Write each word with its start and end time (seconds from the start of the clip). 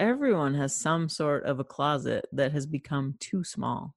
Everyone 0.00 0.54
has 0.54 0.74
some 0.74 1.08
sort 1.08 1.44
of 1.44 1.60
a 1.60 1.64
closet 1.64 2.26
that 2.32 2.50
has 2.50 2.66
become 2.66 3.14
too 3.20 3.44
small. 3.44 3.94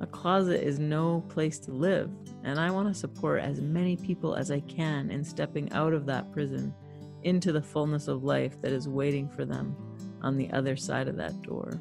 A 0.00 0.06
closet 0.06 0.66
is 0.66 0.80
no 0.80 1.20
place 1.28 1.60
to 1.60 1.70
live, 1.70 2.10
and 2.42 2.58
I 2.58 2.72
want 2.72 2.88
to 2.88 2.98
support 2.98 3.42
as 3.42 3.60
many 3.60 3.96
people 3.96 4.34
as 4.34 4.50
I 4.50 4.58
can 4.58 5.08
in 5.08 5.22
stepping 5.22 5.70
out 5.70 5.92
of 5.92 6.04
that 6.06 6.32
prison 6.32 6.74
into 7.22 7.52
the 7.52 7.62
fullness 7.62 8.08
of 8.08 8.24
life 8.24 8.60
that 8.60 8.72
is 8.72 8.88
waiting 8.88 9.28
for 9.28 9.44
them 9.44 9.76
on 10.20 10.36
the 10.36 10.50
other 10.50 10.74
side 10.74 11.06
of 11.06 11.16
that 11.18 11.40
door. 11.42 11.80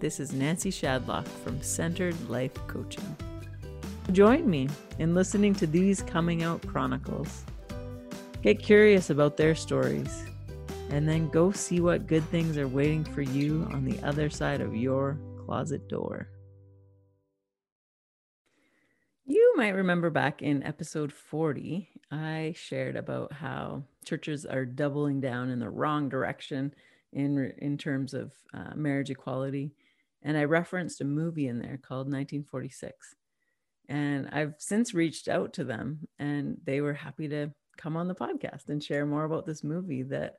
This 0.00 0.20
is 0.20 0.34
Nancy 0.34 0.70
Shadlock 0.70 1.26
from 1.42 1.62
Centered 1.62 2.28
Life 2.28 2.52
Coaching. 2.66 3.16
Join 4.12 4.50
me 4.50 4.68
in 4.98 5.14
listening 5.14 5.54
to 5.54 5.66
these 5.66 6.02
coming 6.02 6.42
out 6.42 6.66
chronicles. 6.66 7.46
Get 8.42 8.62
curious 8.62 9.08
about 9.08 9.38
their 9.38 9.54
stories 9.54 10.26
and 10.90 11.08
then 11.08 11.28
go 11.28 11.50
see 11.50 11.80
what 11.80 12.06
good 12.06 12.24
things 12.30 12.56
are 12.56 12.68
waiting 12.68 13.04
for 13.04 13.22
you 13.22 13.68
on 13.72 13.84
the 13.84 14.00
other 14.02 14.30
side 14.30 14.60
of 14.60 14.74
your 14.74 15.18
closet 15.44 15.88
door. 15.88 16.28
You 19.24 19.54
might 19.56 19.74
remember 19.74 20.08
back 20.08 20.40
in 20.40 20.62
episode 20.62 21.12
40, 21.12 21.88
I 22.10 22.54
shared 22.56 22.96
about 22.96 23.32
how 23.32 23.82
churches 24.04 24.46
are 24.46 24.64
doubling 24.64 25.20
down 25.20 25.50
in 25.50 25.58
the 25.58 25.68
wrong 25.68 26.08
direction 26.08 26.74
in, 27.12 27.52
in 27.58 27.76
terms 27.76 28.14
of 28.14 28.32
uh, 28.54 28.74
marriage 28.74 29.10
equality. 29.10 29.72
And 30.22 30.36
I 30.36 30.44
referenced 30.44 31.02
a 31.02 31.04
movie 31.04 31.48
in 31.48 31.58
there 31.58 31.78
called 31.78 32.06
1946. 32.06 33.14
And 33.88 34.28
I've 34.32 34.54
since 34.58 34.94
reached 34.94 35.28
out 35.28 35.52
to 35.54 35.64
them, 35.64 36.08
and 36.18 36.58
they 36.64 36.80
were 36.80 36.94
happy 36.94 37.28
to 37.28 37.50
come 37.76 37.96
on 37.96 38.08
the 38.08 38.14
podcast 38.14 38.68
and 38.68 38.82
share 38.82 39.06
more 39.06 39.24
about 39.24 39.46
this 39.46 39.62
movie 39.62 40.02
that 40.04 40.36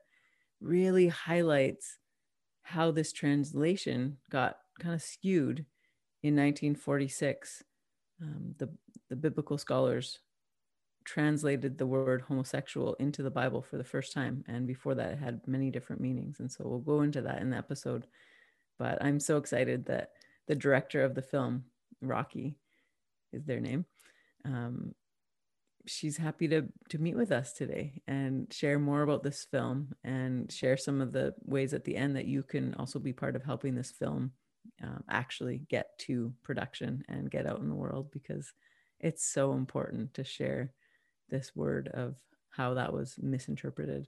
really 0.62 1.08
highlights 1.08 1.98
how 2.64 2.92
this 2.92 3.12
translation 3.12 4.18
got 4.30 4.58
kind 4.80 4.94
of 4.94 5.02
skewed 5.02 5.66
in 6.22 6.36
1946. 6.36 7.64
Um, 8.22 8.56
the, 8.58 8.70
the 9.10 9.16
biblical 9.16 9.58
scholars 9.58 10.20
translated 11.06 11.78
the 11.78 11.88
word 11.88 12.22
homosexual 12.22 12.94
into 12.96 13.24
the 13.24 13.32
Bible 13.32 13.62
for 13.62 13.78
the 13.78 13.84
first 13.84 14.14
time. 14.14 14.44
And 14.48 14.68
before 14.68 14.94
that, 14.96 15.14
it 15.14 15.20
had 15.20 15.42
many 15.48 15.72
different 15.72 16.02
meanings. 16.02 16.40
And 16.40 16.52
so 16.52 16.64
we'll 16.66 16.80
go 16.80 17.02
into 17.02 17.22
that 17.24 17.42
in 17.42 17.50
the 17.50 17.58
episode. 17.58 18.06
But 18.78 19.04
I'm 19.04 19.20
so 19.20 19.38
excited 19.38 19.86
that 19.86 20.12
the 20.48 20.56
director 20.56 21.04
of 21.04 21.16
the 21.16 21.22
film, 21.22 21.64
Rocky, 22.02 22.56
is 23.32 23.46
their 23.46 23.60
name, 23.60 23.86
um, 24.46 24.94
she's 25.90 26.18
happy 26.18 26.48
to 26.48 26.66
to 26.90 27.00
meet 27.00 27.16
with 27.16 27.32
us 27.32 27.54
today 27.54 28.02
and 28.08 28.52
share 28.54 28.80
more 28.80 29.02
about 29.02 29.24
this 29.24 29.46
film 29.50 29.94
and 30.04 30.52
share 30.52 30.78
some 30.78 31.02
of 31.02 31.12
the 31.12 31.34
ways 31.44 31.74
at 31.74 31.84
the 31.84 31.96
end 31.96 32.16
that 32.16 32.28
you 32.28 32.44
can 32.44 32.74
also 32.76 33.00
be 33.00 33.14
part 33.14 33.36
of 33.36 33.44
helping 33.44 33.76
this 33.76 33.92
film 33.92 34.32
um, 34.84 35.04
actually 35.10 35.62
get 35.70 35.98
to 35.98 36.34
production 36.44 37.04
and 37.10 37.32
get 37.32 37.46
out 37.46 37.60
in 37.60 37.70
the 37.70 37.76
world 37.76 38.12
because 38.12 38.54
it's 39.00 39.26
so 39.26 39.54
important 39.54 40.14
to 40.14 40.24
share 40.24 40.72
this 41.30 41.56
word 41.56 41.90
of 41.94 42.16
how 42.50 42.74
that 42.74 42.94
was 42.94 43.16
misinterpreted 43.22 44.08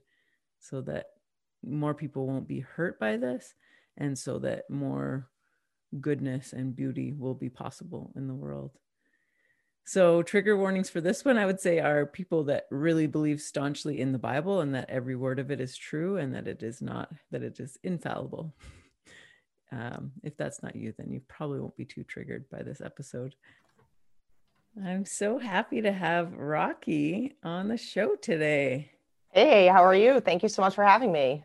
so 0.60 0.80
that 0.80 1.06
more 1.64 1.94
people 1.94 2.26
won't 2.26 2.48
be 2.48 2.60
hurt 2.60 2.98
by 2.98 3.16
this 3.16 3.54
and 3.96 4.18
so 4.18 4.38
that 4.38 4.68
more 4.70 5.28
goodness 6.00 6.52
and 6.52 6.74
beauty 6.74 7.12
will 7.12 7.34
be 7.34 7.50
possible 7.50 8.12
in 8.16 8.26
the 8.26 8.34
world 8.34 8.72
so, 9.84 10.22
trigger 10.22 10.56
warnings 10.56 10.88
for 10.88 11.00
this 11.00 11.24
one, 11.24 11.36
I 11.36 11.46
would 11.46 11.60
say, 11.60 11.80
are 11.80 12.06
people 12.06 12.44
that 12.44 12.66
really 12.70 13.06
believe 13.06 13.40
staunchly 13.40 14.00
in 14.00 14.12
the 14.12 14.18
Bible 14.18 14.60
and 14.60 14.74
that 14.74 14.88
every 14.88 15.16
word 15.16 15.40
of 15.40 15.50
it 15.50 15.60
is 15.60 15.76
true 15.76 16.18
and 16.18 16.34
that 16.34 16.46
it 16.46 16.62
is 16.62 16.80
not, 16.80 17.12
that 17.30 17.42
it 17.42 17.58
is 17.60 17.78
infallible. 17.82 18.54
Um, 19.74 20.12
if 20.22 20.36
that's 20.36 20.62
not 20.62 20.76
you, 20.76 20.92
then 20.98 21.10
you 21.10 21.22
probably 21.28 21.58
won't 21.58 21.78
be 21.78 21.86
too 21.86 22.04
triggered 22.04 22.44
by 22.50 22.62
this 22.62 22.82
episode. 22.82 23.34
I'm 24.84 25.06
so 25.06 25.38
happy 25.38 25.80
to 25.80 25.90
have 25.90 26.34
Rocky 26.34 27.36
on 27.42 27.68
the 27.68 27.78
show 27.78 28.14
today. 28.16 28.90
Hey, 29.30 29.68
how 29.68 29.82
are 29.82 29.94
you? 29.94 30.20
Thank 30.20 30.42
you 30.42 30.50
so 30.50 30.60
much 30.60 30.74
for 30.74 30.84
having 30.84 31.10
me. 31.10 31.44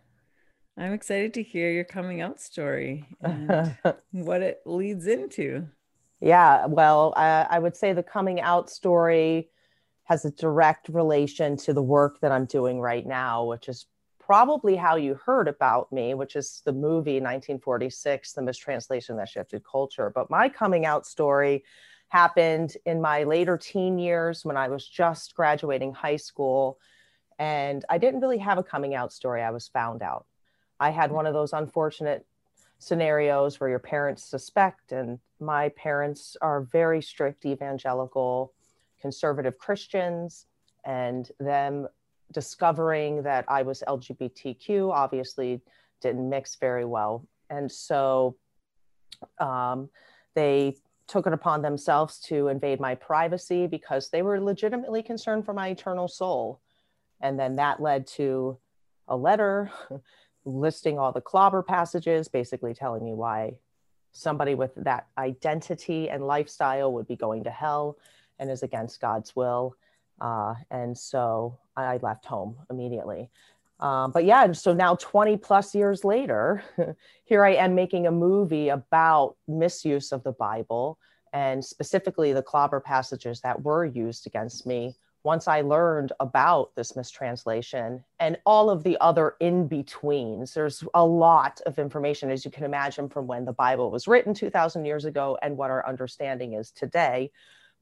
I'm 0.77 0.91
excited 0.91 1.33
to 1.35 1.43
hear 1.43 1.71
your 1.71 1.85
coming 1.85 2.19
out 2.19 2.41
story 2.41 3.05
and 3.21 3.77
what 4.11 4.41
it 4.41 4.59
leads 4.65 5.07
into. 5.07 5.69
Yeah, 6.19 6.65
well, 6.65 7.13
I, 7.15 7.47
I 7.49 7.59
would 7.59 7.75
say 7.75 7.93
the 7.93 8.03
coming 8.03 8.41
out 8.41 8.69
story 8.69 9.49
has 10.05 10.25
a 10.25 10.31
direct 10.31 10.89
relation 10.89 11.57
to 11.57 11.73
the 11.73 11.81
work 11.81 12.19
that 12.21 12.31
I'm 12.31 12.45
doing 12.45 12.79
right 12.79 13.05
now, 13.05 13.45
which 13.45 13.67
is 13.67 13.85
probably 14.19 14.75
how 14.75 14.95
you 14.95 15.15
heard 15.15 15.47
about 15.47 15.91
me, 15.91 16.13
which 16.13 16.35
is 16.35 16.61
the 16.65 16.73
movie 16.73 17.19
1946, 17.21 18.33
The 18.33 18.41
Mistranslation 18.41 19.17
That 19.17 19.29
Shifted 19.29 19.63
Culture. 19.63 20.11
But 20.13 20.29
my 20.29 20.49
coming 20.49 20.85
out 20.85 21.05
story 21.05 21.63
happened 22.09 22.75
in 22.85 23.01
my 23.01 23.23
later 23.23 23.57
teen 23.57 23.99
years 23.99 24.43
when 24.43 24.57
I 24.57 24.69
was 24.69 24.87
just 24.87 25.35
graduating 25.35 25.93
high 25.93 26.15
school. 26.15 26.79
And 27.37 27.85
I 27.89 27.97
didn't 27.97 28.21
really 28.21 28.39
have 28.39 28.57
a 28.57 28.63
coming 28.63 28.95
out 28.95 29.13
story, 29.13 29.43
I 29.43 29.51
was 29.51 29.67
found 29.67 30.01
out. 30.01 30.25
I 30.79 30.89
had 30.89 31.11
one 31.11 31.25
of 31.25 31.33
those 31.33 31.53
unfortunate 31.53 32.25
scenarios 32.79 33.59
where 33.59 33.69
your 33.69 33.79
parents 33.79 34.23
suspect 34.23 34.91
and 34.91 35.19
my 35.39 35.69
parents 35.69 36.37
are 36.41 36.61
very 36.61 37.01
strict 37.01 37.45
evangelical 37.45 38.53
conservative 39.01 39.57
christians 39.57 40.45
and 40.85 41.31
them 41.39 41.87
discovering 42.31 43.23
that 43.23 43.45
i 43.47 43.61
was 43.61 43.83
lgbtq 43.87 44.91
obviously 44.91 45.61
didn't 46.01 46.29
mix 46.29 46.55
very 46.55 46.85
well. 46.85 47.25
And 47.49 47.71
so 47.71 48.35
um, 49.39 49.89
they 50.35 50.75
took 51.07 51.25
it 51.25 51.33
upon 51.33 51.61
themselves 51.61 52.19
to 52.19 52.49
invade 52.49 52.79
my 52.79 52.95
privacy 52.95 53.67
because 53.67 54.09
they 54.09 54.21
were 54.21 54.41
legitimately 54.41 55.01
concerned 55.01 55.45
for 55.45 55.53
my 55.53 55.69
eternal 55.69 56.07
soul. 56.07 56.59
And 57.21 57.39
then 57.39 57.55
that 57.55 57.81
led 57.81 58.05
to 58.07 58.57
a 59.07 59.15
letter 59.15 59.71
listing 60.47 60.97
all 60.97 61.11
the 61.11 61.21
clobber 61.21 61.61
passages, 61.61 62.27
basically 62.27 62.73
telling 62.73 63.03
me 63.03 63.13
why 63.13 63.57
somebody 64.13 64.55
with 64.55 64.71
that 64.75 65.07
identity 65.17 66.09
and 66.09 66.25
lifestyle 66.25 66.91
would 66.93 67.07
be 67.07 67.15
going 67.15 67.43
to 67.43 67.51
hell 67.51 67.97
and 68.39 68.49
is 68.49 68.63
against 68.63 69.01
God's 69.01 69.35
will. 69.35 69.75
Uh, 70.19 70.55
and 70.71 70.97
so 70.97 71.57
I 71.75 71.97
left 71.97 72.25
home 72.25 72.57
immediately. 72.69 73.29
Um, 73.79 74.11
but 74.11 74.25
yeah, 74.25 74.51
so 74.53 74.73
now 74.73 74.95
20 74.95 75.37
plus 75.37 75.75
years 75.75 76.03
later, 76.03 76.63
here 77.25 77.45
I 77.45 77.53
am 77.53 77.75
making 77.75 78.07
a 78.07 78.11
movie 78.11 78.69
about 78.69 79.35
misuse 79.47 80.11
of 80.11 80.23
the 80.23 80.31
Bible 80.31 80.97
and 81.33 81.63
specifically 81.63 82.33
the 82.33 82.41
clobber 82.41 82.79
passages 82.79 83.41
that 83.41 83.61
were 83.61 83.85
used 83.85 84.25
against 84.25 84.65
me 84.65 84.95
once 85.27 85.45
I 85.49 85.59
learned 85.59 86.13
about 86.21 86.73
this 86.75 86.95
mistranslation 86.95 88.01
and 88.17 88.37
all 88.45 88.69
of 88.69 88.83
the 88.83 88.97
other 89.01 89.35
in 89.41 89.67
betweens, 89.67 90.53
there's 90.53 90.85
a 90.93 91.05
lot 91.05 91.59
of 91.65 91.77
information, 91.77 92.31
as 92.31 92.45
you 92.45 92.49
can 92.49 92.63
imagine, 92.63 93.09
from 93.09 93.27
when 93.27 93.43
the 93.43 93.51
Bible 93.51 93.91
was 93.91 94.07
written 94.07 94.33
2,000 94.33 94.85
years 94.85 95.03
ago 95.03 95.37
and 95.41 95.57
what 95.57 95.69
our 95.69 95.85
understanding 95.85 96.53
is 96.53 96.71
today. 96.71 97.29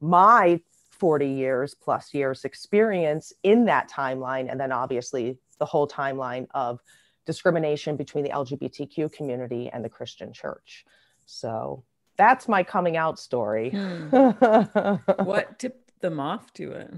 My 0.02 0.60
40 0.90 1.28
years 1.28 1.76
plus 1.76 2.16
years 2.16 2.46
experience 2.46 3.32
in 3.44 3.66
that 3.66 3.92
timeline, 3.92 4.50
and 4.50 4.60
then 4.60 4.72
obviously 4.72 5.38
the 5.60 5.66
whole 5.66 5.88
timeline 5.88 6.48
of 6.56 6.80
discrimination 7.28 7.96
between 7.96 8.24
the 8.24 8.32
LGBTQ 8.32 9.14
community 9.14 9.70
and 9.72 9.86
the 9.86 9.90
Christian 9.90 10.34
church. 10.34 10.84
So 11.28 11.84
that's 12.18 12.48
my 12.48 12.64
coming 12.64 12.98
out 12.98 13.20
story. 13.20 13.70
Hmm. 13.70 14.10
what 15.24 15.60
tipped 15.60 16.02
them 16.02 16.20
off 16.20 16.52
to 16.54 16.72
it? 16.72 16.92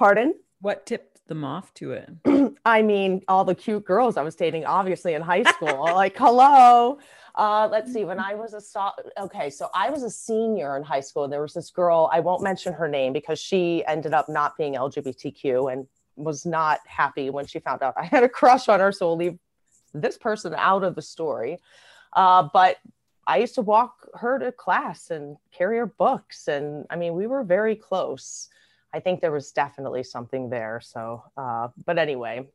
Pardon? 0.00 0.32
What 0.62 0.86
tipped 0.86 1.28
them 1.28 1.44
off 1.44 1.74
to 1.74 1.92
it? 1.92 2.08
I 2.64 2.80
mean, 2.80 3.20
all 3.28 3.44
the 3.44 3.54
cute 3.54 3.84
girls 3.84 4.16
I 4.16 4.22
was 4.22 4.34
dating, 4.34 4.64
obviously 4.64 5.12
in 5.12 5.20
high 5.20 5.42
school. 5.42 5.84
like, 5.94 6.16
hello. 6.16 6.98
Uh, 7.34 7.68
let's 7.70 7.92
see. 7.92 8.06
When 8.06 8.18
I 8.18 8.34
was 8.34 8.54
a 8.54 8.62
so- 8.62 8.92
okay, 9.20 9.50
so 9.50 9.68
I 9.74 9.90
was 9.90 10.02
a 10.02 10.08
senior 10.08 10.78
in 10.78 10.84
high 10.84 11.00
school. 11.00 11.28
There 11.28 11.42
was 11.42 11.52
this 11.52 11.70
girl. 11.70 12.08
I 12.10 12.20
won't 12.20 12.42
mention 12.42 12.72
her 12.72 12.88
name 12.88 13.12
because 13.12 13.38
she 13.38 13.84
ended 13.84 14.14
up 14.14 14.26
not 14.26 14.56
being 14.56 14.72
LGBTQ 14.76 15.70
and 15.70 15.86
was 16.16 16.46
not 16.46 16.80
happy 16.86 17.28
when 17.28 17.44
she 17.44 17.58
found 17.58 17.82
out 17.82 17.92
I 17.98 18.06
had 18.06 18.22
a 18.22 18.28
crush 18.30 18.70
on 18.70 18.80
her. 18.80 18.92
So 18.92 19.08
we'll 19.08 19.18
leave 19.18 19.38
this 19.92 20.16
person 20.16 20.54
out 20.56 20.82
of 20.82 20.94
the 20.94 21.02
story. 21.02 21.58
Uh, 22.14 22.48
but 22.54 22.78
I 23.26 23.36
used 23.36 23.54
to 23.56 23.60
walk 23.60 24.08
her 24.14 24.38
to 24.38 24.50
class 24.50 25.10
and 25.10 25.36
carry 25.52 25.76
her 25.76 25.84
books, 25.84 26.48
and 26.48 26.86
I 26.88 26.96
mean, 26.96 27.12
we 27.12 27.26
were 27.26 27.44
very 27.44 27.76
close. 27.76 28.48
I 28.92 29.00
think 29.00 29.20
there 29.20 29.32
was 29.32 29.52
definitely 29.52 30.02
something 30.02 30.50
there. 30.50 30.80
So, 30.82 31.22
uh, 31.36 31.68
but 31.86 31.98
anyway, 31.98 32.48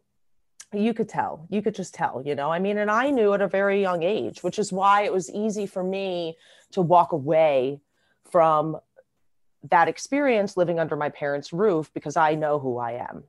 you 0.74 0.94
could 0.94 1.08
tell, 1.08 1.48
you 1.50 1.62
could 1.62 1.76
just 1.76 1.94
tell, 1.94 2.22
you 2.26 2.36
know, 2.36 2.52
I 2.52 2.60
mean, 2.60 2.78
and 2.78 2.92
I 2.92 3.10
knew 3.10 3.34
at 3.34 3.42
a 3.42 3.48
very 3.48 3.82
young 3.82 4.04
age, 4.04 4.44
which 4.44 4.60
is 4.60 4.74
why 4.74 5.04
it 5.04 5.14
was 5.14 5.32
easy 5.32 5.66
for 5.66 5.84
me 5.84 6.38
to 6.72 6.82
walk 6.82 7.12
away 7.12 7.80
from 8.30 8.78
that 9.70 9.88
experience 9.88 10.58
living 10.58 10.80
under 10.80 10.96
my 10.96 11.10
parents' 11.10 11.54
roof 11.54 11.92
because 11.94 12.18
I 12.18 12.36
know 12.36 12.60
who 12.60 12.78
I 12.78 12.94
am. 12.94 13.24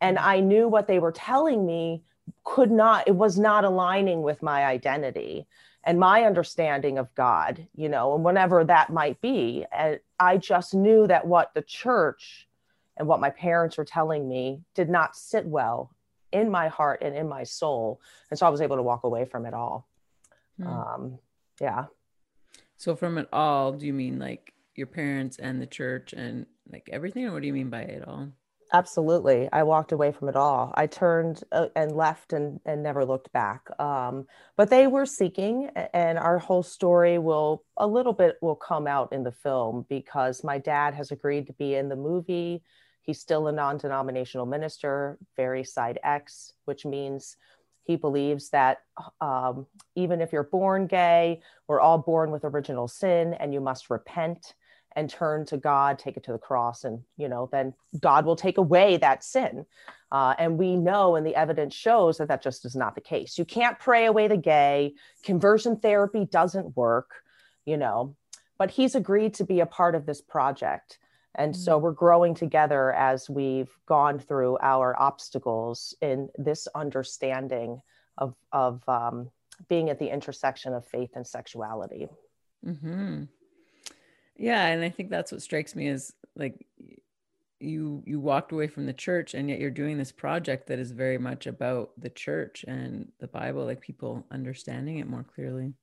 And 0.00 0.18
I 0.18 0.40
knew 0.40 0.68
what 0.68 0.86
they 0.86 0.98
were 0.98 1.12
telling 1.12 1.64
me 1.64 2.02
could 2.42 2.70
not 2.70 3.06
it 3.06 3.14
was 3.14 3.38
not 3.38 3.64
aligning 3.64 4.22
with 4.22 4.42
my 4.42 4.64
identity 4.64 5.46
and 5.84 5.98
my 5.98 6.24
understanding 6.24 6.98
of 6.98 7.14
god 7.14 7.66
you 7.74 7.88
know 7.88 8.14
and 8.14 8.24
whenever 8.24 8.64
that 8.64 8.90
might 8.90 9.20
be 9.20 9.64
and 9.72 10.00
i 10.18 10.36
just 10.36 10.74
knew 10.74 11.06
that 11.06 11.26
what 11.26 11.52
the 11.54 11.62
church 11.62 12.48
and 12.96 13.08
what 13.08 13.20
my 13.20 13.30
parents 13.30 13.76
were 13.76 13.84
telling 13.84 14.28
me 14.28 14.60
did 14.74 14.88
not 14.88 15.16
sit 15.16 15.46
well 15.46 15.90
in 16.32 16.50
my 16.50 16.68
heart 16.68 17.00
and 17.02 17.16
in 17.16 17.28
my 17.28 17.44
soul 17.44 18.00
and 18.30 18.38
so 18.38 18.46
i 18.46 18.50
was 18.50 18.60
able 18.60 18.76
to 18.76 18.82
walk 18.82 19.04
away 19.04 19.24
from 19.24 19.46
it 19.46 19.54
all. 19.54 19.86
Mm. 20.60 20.66
um, 20.66 21.18
yeah. 21.60 21.86
So 22.76 22.96
from 22.96 23.18
it 23.18 23.28
all 23.32 23.72
do 23.72 23.86
you 23.86 23.92
mean 23.92 24.18
like 24.18 24.52
your 24.74 24.86
parents 24.86 25.38
and 25.38 25.60
the 25.60 25.66
church 25.66 26.12
and 26.12 26.46
like 26.70 26.88
everything 26.92 27.24
or 27.26 27.32
what 27.32 27.42
do 27.42 27.46
you 27.46 27.52
mean 27.52 27.70
by 27.70 27.82
it 27.82 28.06
all 28.06 28.28
absolutely. 28.74 29.48
I 29.52 29.62
walked 29.62 29.92
away 29.92 30.10
from 30.12 30.28
it 30.28 30.36
all. 30.36 30.74
I 30.76 30.86
turned 30.88 31.44
uh, 31.52 31.68
and 31.76 31.92
left 31.92 32.32
and 32.32 32.60
and 32.66 32.82
never 32.82 33.04
looked 33.04 33.32
back 33.32 33.62
um, 33.80 34.26
but 34.56 34.68
they 34.68 34.86
were 34.88 35.06
seeking 35.06 35.70
and 35.94 36.18
our 36.18 36.38
whole 36.38 36.62
story 36.64 37.18
will 37.18 37.64
a 37.76 37.86
little 37.86 38.12
bit 38.12 38.36
will 38.42 38.56
come 38.56 38.86
out 38.86 39.12
in 39.12 39.22
the 39.22 39.32
film 39.32 39.86
because 39.88 40.44
my 40.44 40.58
dad 40.58 40.94
has 40.94 41.12
agreed 41.12 41.46
to 41.46 41.52
be 41.54 41.76
in 41.76 41.88
the 41.88 41.96
movie. 41.96 42.62
He's 43.02 43.20
still 43.20 43.48
a 43.48 43.52
non-denominational 43.52 44.46
minister 44.46 45.18
very 45.36 45.64
side 45.64 45.98
x 46.02 46.52
which 46.64 46.84
means 46.84 47.36
he 47.84 47.96
believes 47.96 48.48
that 48.50 48.78
um, 49.20 49.66
even 49.94 50.20
if 50.20 50.32
you're 50.32 50.50
born 50.58 50.86
gay 50.86 51.40
we're 51.68 51.80
all 51.80 51.98
born 51.98 52.30
with 52.32 52.44
original 52.44 52.88
sin 52.88 53.34
and 53.34 53.54
you 53.54 53.60
must 53.60 53.90
repent 53.90 54.54
and 54.96 55.10
turn 55.10 55.44
to 55.46 55.56
God, 55.56 55.98
take 55.98 56.16
it 56.16 56.24
to 56.24 56.32
the 56.32 56.38
cross, 56.38 56.84
and 56.84 57.00
you 57.16 57.28
know, 57.28 57.48
then 57.50 57.74
God 58.00 58.24
will 58.24 58.36
take 58.36 58.58
away 58.58 58.96
that 58.98 59.24
sin. 59.24 59.66
Uh, 60.12 60.34
and 60.38 60.58
we 60.58 60.76
know, 60.76 61.16
and 61.16 61.26
the 61.26 61.34
evidence 61.34 61.74
shows 61.74 62.18
that 62.18 62.28
that 62.28 62.42
just 62.42 62.64
is 62.64 62.76
not 62.76 62.94
the 62.94 63.00
case. 63.00 63.36
You 63.36 63.44
can't 63.44 63.78
pray 63.78 64.06
away 64.06 64.28
the 64.28 64.36
gay. 64.36 64.94
Conversion 65.24 65.76
therapy 65.76 66.24
doesn't 66.24 66.76
work, 66.76 67.10
you 67.64 67.76
know. 67.76 68.14
But 68.56 68.70
he's 68.70 68.94
agreed 68.94 69.34
to 69.34 69.44
be 69.44 69.58
a 69.58 69.66
part 69.66 69.96
of 69.96 70.06
this 70.06 70.20
project. 70.20 70.98
And 71.34 71.52
mm-hmm. 71.52 71.60
so 71.60 71.78
we're 71.78 71.90
growing 71.92 72.34
together 72.34 72.92
as 72.92 73.28
we've 73.28 73.70
gone 73.86 74.20
through 74.20 74.58
our 74.62 74.96
obstacles 75.00 75.94
in 76.00 76.28
this 76.36 76.68
understanding 76.74 77.82
of, 78.16 78.36
of 78.52 78.88
um, 78.88 79.30
being 79.68 79.90
at 79.90 79.98
the 79.98 80.12
intersection 80.12 80.74
of 80.74 80.86
faith 80.86 81.10
and 81.16 81.26
sexuality. 81.26 82.06
Mm-hmm. 82.64 83.24
Yeah, 84.36 84.66
and 84.66 84.84
I 84.84 84.90
think 84.90 85.10
that's 85.10 85.32
what 85.32 85.42
strikes 85.42 85.76
me 85.76 85.88
is 85.88 86.12
like 86.36 86.66
you 87.60 88.02
you 88.04 88.20
walked 88.20 88.52
away 88.52 88.66
from 88.66 88.86
the 88.86 88.92
church 88.92 89.34
and 89.34 89.48
yet 89.48 89.60
you're 89.60 89.70
doing 89.70 89.96
this 89.96 90.12
project 90.12 90.66
that 90.66 90.78
is 90.78 90.90
very 90.90 91.18
much 91.18 91.46
about 91.46 91.90
the 91.96 92.10
church 92.10 92.64
and 92.66 93.10
the 93.20 93.28
Bible, 93.28 93.64
like 93.64 93.80
people 93.80 94.26
understanding 94.30 94.98
it 94.98 95.08
more 95.08 95.24
clearly. 95.24 95.74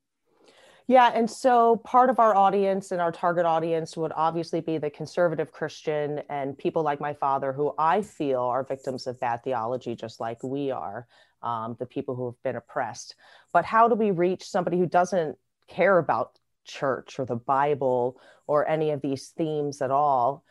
Yeah, 0.87 1.11
and 1.13 1.29
so 1.29 1.77
part 1.77 2.09
of 2.09 2.19
our 2.19 2.35
audience 2.35 2.91
and 2.91 2.99
our 2.99 3.13
target 3.13 3.45
audience 3.45 3.95
would 3.95 4.11
obviously 4.13 4.59
be 4.59 4.77
the 4.77 4.89
conservative 4.89 5.51
Christian 5.51 6.21
and 6.29 6.57
people 6.57 6.83
like 6.83 6.99
my 6.99 7.13
father, 7.13 7.53
who 7.53 7.73
I 7.77 8.01
feel 8.01 8.41
are 8.41 8.63
victims 8.63 9.07
of 9.07 9.19
bad 9.19 9.43
theology, 9.43 9.95
just 9.95 10.19
like 10.19 10.43
we 10.43 10.69
are, 10.69 11.07
um, 11.43 11.77
the 11.79 11.85
people 11.85 12.15
who 12.15 12.25
have 12.25 12.43
been 12.43 12.57
oppressed. 12.57 13.15
But 13.53 13.63
how 13.63 13.87
do 13.87 13.95
we 13.95 14.11
reach 14.11 14.43
somebody 14.43 14.77
who 14.77 14.85
doesn't 14.85 15.37
care 15.69 15.97
about 15.97 16.37
church 16.65 17.19
or 17.19 17.25
the 17.25 17.35
Bible 17.35 18.19
or 18.47 18.67
any 18.67 18.91
of 18.91 19.01
these 19.01 19.29
themes 19.29 19.81
at 19.81 19.91
all, 19.91 20.43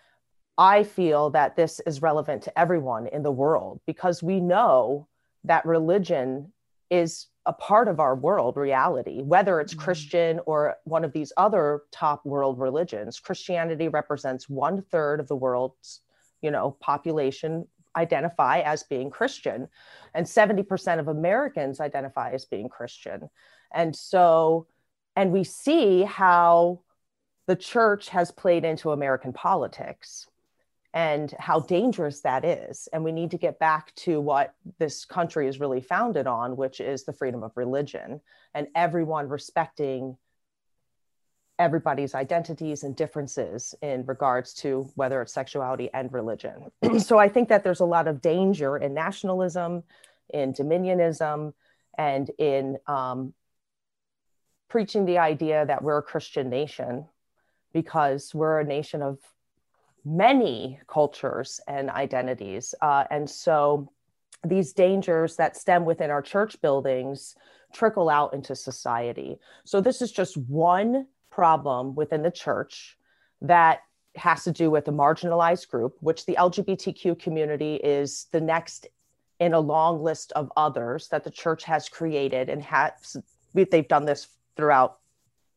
I 0.59 0.83
feel 0.83 1.31
that 1.31 1.57
this 1.57 1.81
is 1.87 2.03
relevant 2.03 2.43
to 2.43 2.59
everyone 2.59 3.07
in 3.07 3.23
the 3.23 3.33
world 3.33 3.81
because 3.87 4.23
we 4.23 4.41
know 4.41 5.09
that 5.45 5.65
religion 5.65 6.53
is 6.91 7.29
a 7.47 7.53
part 7.53 7.89
of 7.89 8.01
our 8.01 8.15
world 8.15 8.57
reality, 8.57 9.23
whether 9.23 9.61
it's 9.61 9.73
mm-hmm. 9.73 9.85
Christian 9.85 10.41
or 10.47 10.77
one 10.85 11.05
of 11.05 11.13
these 11.13 11.33
other 11.37 11.83
top 11.91 12.27
world 12.27 12.59
religions. 12.59 13.19
Christianity 13.19 13.89
represents 13.89 14.49
one 14.49 14.83
third 14.83 15.21
of 15.21 15.29
the 15.29 15.37
world's, 15.37 16.01
you 16.43 16.51
know, 16.51 16.77
population 16.81 17.67
identify 17.97 18.61
as 18.61 18.83
being 18.85 19.11
Christian, 19.11 19.69
and 20.15 20.27
70% 20.27 20.99
of 20.99 21.09
Americans 21.09 21.81
identify 21.81 22.31
as 22.33 22.45
being 22.45 22.69
Christian. 22.69 23.29
And 23.73 23.95
so 23.95 24.67
and 25.17 25.33
we 25.33 25.45
see 25.45 26.03
how 26.03 26.81
the 27.47 27.57
church 27.57 28.09
has 28.11 28.31
played 28.31 28.65
into 28.65 28.93
American 28.93 29.33
politics 29.33 30.29
and 30.93 31.35
how 31.39 31.61
dangerous 31.61 32.21
that 32.21 32.45
is. 32.45 32.89
And 32.93 33.05
we 33.05 33.13
need 33.13 33.31
to 33.31 33.39
get 33.39 33.59
back 33.59 33.95
to 33.97 34.21
what 34.21 34.55
this 34.79 35.05
country 35.05 35.47
is 35.47 35.61
really 35.61 35.81
founded 35.81 36.27
on, 36.27 36.57
which 36.57 36.81
is 36.81 37.05
the 37.05 37.13
freedom 37.13 37.43
of 37.43 37.57
religion 37.57 38.21
and 38.55 38.67
everyone 38.75 39.29
respecting 39.29 40.17
everybody's 41.59 42.15
identities 42.15 42.85
and 42.85 42.97
differences 42.97 43.75
in 43.83 44.05
regards 44.07 44.55
to 44.55 44.91
whether 44.95 45.21
it's 45.21 45.33
sexuality 45.33 45.91
and 45.93 46.13
religion. 46.13 46.71
so 46.99 47.19
I 47.19 47.29
think 47.29 47.51
that 47.51 47.63
there's 47.63 47.81
a 47.81 47.85
lot 47.85 48.09
of 48.09 48.23
danger 48.23 48.79
in 48.79 48.95
nationalism, 48.95 49.83
in 50.33 50.55
dominionism, 50.55 51.53
and 51.99 52.31
in 52.39 52.79
um, 52.87 53.35
preaching 54.71 55.05
the 55.05 55.19
idea 55.19 55.67
that 55.67 55.83
we're 55.83 55.99
a 55.99 56.03
Christian 56.03 56.49
nation 56.49 57.05
because 57.73 58.35
we're 58.35 58.61
a 58.61 58.65
nation 58.65 59.03
of 59.03 59.19
many 60.05 60.81
cultures 60.87 61.61
and 61.69 61.91
identities. 61.91 62.75
Uh, 62.81 63.05
and 63.11 63.29
so 63.29 63.91
these 64.47 64.73
dangers 64.73 65.37
that 65.37 65.57
stem 65.57 65.85
within 65.85 66.11
our 66.11 66.23
church 66.23 66.61
buildings 66.63 67.35
trickle 67.73 68.09
out 68.09 68.33
into 68.33 68.57
society. 68.57 69.39
So 69.65 69.81
this 69.81 70.01
is 70.01 70.11
just 70.11 70.37
one 70.37 71.07
problem 71.31 71.95
within 71.95 72.23
the 72.23 72.31
church 72.31 72.97
that 73.43 73.81
has 74.17 74.45
to 74.45 74.53
do 74.53 74.71
with 74.71 74.89
a 74.89 74.93
marginalized 74.93 75.69
group, 75.69 75.97
which 76.01 76.27
the 76.27 76.37
LGBTQ 76.39 77.19
community 77.19 77.75
is 77.77 78.27
the 78.33 78.41
next 78.41 78.87
in 79.39 79.55
a 79.55 79.61
long 79.61 80.03
list 80.03 80.33
of 80.33 80.51
others 80.57 81.09
that 81.09 81.25
the 81.25 81.31
church 81.31 81.65
has 81.65 81.89
created 81.89 82.49
and 82.49 82.63
has 82.63 83.17
they've 83.55 83.89
done 83.89 84.05
this 84.05 84.29
throughout 84.61 84.99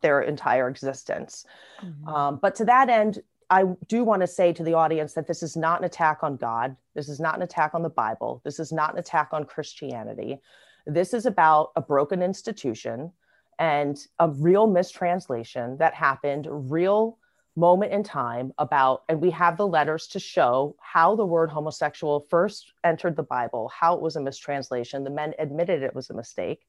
their 0.02 0.22
entire 0.22 0.70
existence. 0.70 1.46
Mm-hmm. 1.84 2.08
Um, 2.08 2.40
but 2.42 2.56
to 2.56 2.66
that 2.66 2.90
end, 2.90 3.22
I 3.50 3.66
do 3.90 4.06
want 4.06 4.22
to 4.22 4.28
say 4.28 4.54
to 4.54 4.64
the 4.64 4.76
audience 4.76 5.14
that 5.14 5.28
this 5.28 5.44
is 5.44 5.58
not 5.58 5.80
an 5.80 5.86
attack 5.86 6.20
on 6.24 6.38
God. 6.38 6.78
This 6.96 7.10
is 7.10 7.20
not 7.20 7.36
an 7.36 7.42
attack 7.42 7.74
on 7.74 7.84
the 7.84 7.90
Bible. 7.90 8.42
This 8.46 8.60
is 8.60 8.72
not 8.72 8.94
an 8.94 9.00
attack 9.00 9.30
on 9.34 9.44
Christianity. 9.44 10.40
This 10.88 11.14
is 11.14 11.26
about 11.26 11.72
a 11.76 11.82
broken 11.82 12.24
institution 12.24 13.12
and 13.60 14.00
a 14.20 14.30
real 14.30 14.68
mistranslation 14.68 15.78
that 15.80 15.94
happened, 15.94 16.48
real 16.50 17.20
moment 17.56 17.92
in 17.92 18.04
time 18.04 18.54
about, 18.58 19.04
and 19.10 19.22
we 19.22 19.32
have 19.32 19.58
the 19.58 19.68
letters 19.68 20.08
to 20.08 20.20
show 20.20 20.76
how 20.80 21.16
the 21.16 21.26
word 21.26 21.50
homosexual 21.52 22.22
first 22.30 22.72
entered 22.86 23.18
the 23.18 23.24
Bible, 23.24 23.70
how 23.78 23.94
it 23.96 24.02
was 24.02 24.16
a 24.16 24.22
mistranslation. 24.22 25.04
The 25.04 25.10
men 25.10 25.34
admitted 25.38 25.84
it 25.84 25.94
was 25.94 26.10
a 26.10 26.16
mistake. 26.16 26.62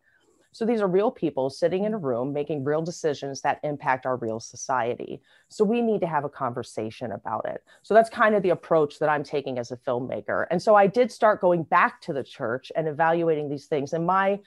So 0.54 0.64
these 0.64 0.80
are 0.80 0.86
real 0.86 1.10
people 1.10 1.50
sitting 1.50 1.82
in 1.82 1.94
a 1.94 1.98
room 1.98 2.32
making 2.32 2.62
real 2.62 2.80
decisions 2.80 3.40
that 3.40 3.58
impact 3.64 4.06
our 4.06 4.16
real 4.16 4.38
society. 4.38 5.20
So 5.48 5.64
we 5.64 5.82
need 5.82 6.00
to 6.02 6.06
have 6.06 6.24
a 6.24 6.28
conversation 6.28 7.10
about 7.10 7.44
it. 7.46 7.64
So 7.82 7.92
that's 7.92 8.08
kind 8.08 8.36
of 8.36 8.42
the 8.44 8.50
approach 8.50 9.00
that 9.00 9.08
I'm 9.08 9.24
taking 9.24 9.58
as 9.58 9.72
a 9.72 9.76
filmmaker. 9.76 10.46
And 10.52 10.62
so 10.62 10.76
I 10.76 10.86
did 10.86 11.10
start 11.10 11.40
going 11.40 11.64
back 11.64 12.00
to 12.02 12.12
the 12.12 12.22
church 12.22 12.70
and 12.76 12.86
evaluating 12.86 13.48
these 13.48 13.66
things. 13.66 13.92
And 13.92 14.06
my 14.06 14.38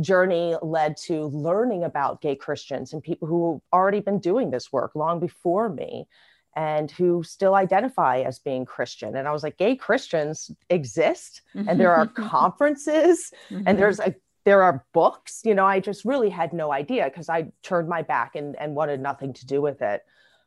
journey 0.00 0.56
led 0.62 0.96
to 0.96 1.26
learning 1.26 1.84
about 1.84 2.20
gay 2.20 2.34
Christians 2.34 2.92
and 2.92 3.00
people 3.00 3.28
who 3.28 3.52
have 3.52 3.60
already 3.72 4.00
been 4.00 4.18
doing 4.18 4.50
this 4.50 4.72
work 4.72 4.96
long 4.96 5.20
before 5.20 5.68
me 5.68 6.08
and 6.56 6.90
who 6.90 7.22
still 7.22 7.54
identify 7.54 8.18
as 8.20 8.40
being 8.40 8.64
Christian. 8.64 9.16
And 9.16 9.28
I 9.28 9.32
was 9.32 9.44
like, 9.44 9.56
gay 9.56 9.76
Christians 9.76 10.50
exist, 10.68 11.42
and 11.54 11.80
there 11.80 11.94
are 11.94 12.06
conferences, 12.14 13.32
mm-hmm. 13.48 13.62
and 13.66 13.78
there's 13.78 14.00
a 14.00 14.14
there 14.44 14.62
are 14.62 14.84
books 14.92 15.42
you 15.44 15.54
know 15.54 15.64
i 15.64 15.80
just 15.80 16.04
really 16.04 16.30
had 16.30 16.52
no 16.52 16.72
idea 16.72 17.04
because 17.04 17.28
i 17.28 17.46
turned 17.62 17.88
my 17.88 18.02
back 18.02 18.34
and, 18.34 18.56
and 18.58 18.74
wanted 18.74 19.00
nothing 19.00 19.32
to 19.32 19.46
do 19.46 19.60
with 19.60 19.82
it. 19.82 20.02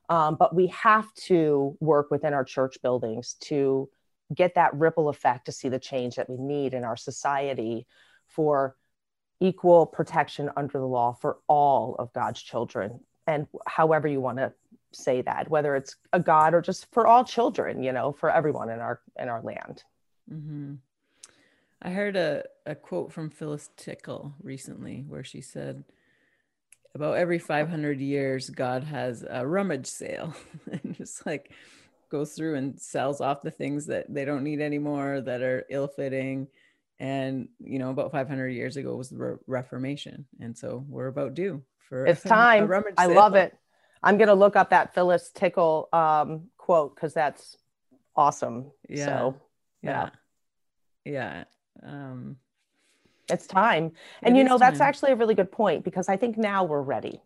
Um, 0.09 0.35
but 0.35 0.53
we 0.53 0.67
have 0.67 1.11
to 1.25 1.75
work 1.79 2.11
within 2.11 2.33
our 2.33 2.43
church 2.43 2.77
buildings 2.81 3.35
to 3.41 3.89
get 4.33 4.55
that 4.55 4.73
ripple 4.73 5.09
effect 5.09 5.45
to 5.45 5.51
see 5.51 5.69
the 5.69 5.79
change 5.79 6.15
that 6.15 6.29
we 6.29 6.37
need 6.37 6.73
in 6.73 6.83
our 6.83 6.97
society 6.97 7.87
for 8.27 8.75
equal 9.39 9.85
protection 9.85 10.49
under 10.55 10.79
the 10.79 10.85
law 10.85 11.13
for 11.13 11.37
all 11.47 11.95
of 11.99 12.13
god's 12.13 12.41
children. 12.41 12.99
And 13.27 13.47
however 13.65 14.07
you 14.07 14.21
want 14.21 14.37
to 14.37 14.53
say 14.91 15.21
that 15.23 15.49
whether 15.49 15.75
it's 15.75 15.95
a 16.13 16.19
god 16.19 16.53
or 16.53 16.61
just 16.61 16.87
for 16.93 17.05
all 17.05 17.25
children 17.25 17.83
you 17.83 17.91
know 17.91 18.13
for 18.13 18.29
everyone 18.29 18.69
in 18.69 18.79
our 18.79 19.01
in 19.19 19.27
our 19.27 19.41
land. 19.41 19.83
Mm-hmm. 20.31 20.75
I 21.85 21.91
heard 21.91 22.15
a, 22.15 22.43
a 22.65 22.73
quote 22.73 23.13
from 23.13 23.29
Phyllis 23.29 23.69
Tickle 23.77 24.33
recently 24.41 25.05
where 25.07 25.23
she 25.23 25.41
said, 25.41 25.83
about 26.95 27.17
every 27.17 27.37
500 27.37 27.99
years, 27.99 28.49
God 28.49 28.83
has 28.85 29.23
a 29.29 29.45
rummage 29.45 29.85
sale. 29.85 30.33
And 30.71 30.95
just 30.95 31.23
like 31.27 31.51
goes 32.09 32.33
through 32.33 32.55
and 32.55 32.81
sells 32.81 33.21
off 33.21 33.43
the 33.43 33.51
things 33.51 33.85
that 33.85 34.11
they 34.11 34.25
don't 34.25 34.43
need 34.43 34.61
anymore 34.61 35.21
that 35.21 35.41
are 35.41 35.65
ill 35.69 35.87
fitting 35.87 36.47
and 36.99 37.49
you 37.59 37.77
know 37.77 37.89
about 37.89 38.11
500 38.11 38.49
years 38.49 38.77
ago 38.77 38.95
was 38.95 39.09
the 39.09 39.17
Re- 39.17 39.37
reformation. 39.45 40.25
And 40.39 40.57
so 40.57 40.83
we're 40.87 41.07
about 41.07 41.35
due 41.35 41.61
for 41.87 42.07
it's 42.07 42.23
time. 42.23 42.71
i 42.97 43.05
love 43.05 43.35
it. 43.35 43.55
I'm 44.01 44.17
going 44.17 44.29
to 44.29 44.33
look 44.33 44.55
up 44.55 44.71
that 44.71 44.95
phyllis 44.95 45.29
tickle 45.31 45.87
um, 45.93 46.49
quote 46.57 46.95
because 46.95 47.13
that's 47.13 47.57
awesome. 48.15 48.71
Yeah. 48.89 49.05
So 49.05 49.35
yeah. 49.83 50.09
Yeah 51.03 51.43
um, 51.83 52.37
it's 53.29 53.47
time. 53.47 53.91
And 54.23 54.35
It 54.35 54.39
you 54.39 54.43
know 54.43 54.57
that's 54.57 54.79
time. 54.79 54.87
actually 54.87 55.11
a 55.11 55.15
really 55.15 55.35
good 55.35 55.51
point 55.51 55.83
because 55.83 56.09
i 56.09 56.17
think 56.17 56.37
now 56.37 56.63
we're 56.63 56.81
ready. 56.81 57.21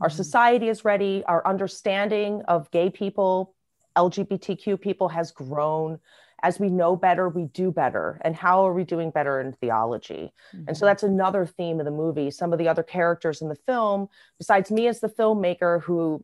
Our 0.00 0.08
Mhm. 0.08 0.12
society 0.12 0.68
is 0.68 0.84
ready. 0.84 1.24
Our 1.26 1.46
understanding 1.46 2.42
of 2.48 2.70
gay 2.70 2.90
people 2.90 3.54
lgbtq 3.96 4.80
people 4.80 5.08
has 5.08 5.32
grown. 5.32 5.98
As 6.42 6.60
we 6.60 6.68
know 6.68 6.94
better 6.94 7.28
we 7.28 7.46
do 7.46 7.72
better. 7.72 8.20
And 8.24 8.36
how 8.36 8.66
are 8.66 8.72
we 8.72 8.84
doing 8.84 9.10
better 9.10 9.40
in 9.40 9.54
theology? 9.54 10.32
And 10.68 10.76
so 10.76 10.84
Mhm. 10.84 10.88
that's 10.88 11.02
another 11.02 11.46
theme 11.46 11.80
of 11.80 11.84
the 11.86 11.90
movie. 11.90 12.30
Some 12.30 12.52
of 12.52 12.58
the 12.60 12.68
other 12.68 12.84
characters 12.84 13.42
in 13.42 13.48
the 13.48 13.56
film 13.56 14.08
besides 14.38 14.70
me 14.70 14.86
as 14.86 15.00
the 15.00 15.08
filmmaker 15.08 15.82
who 15.82 16.22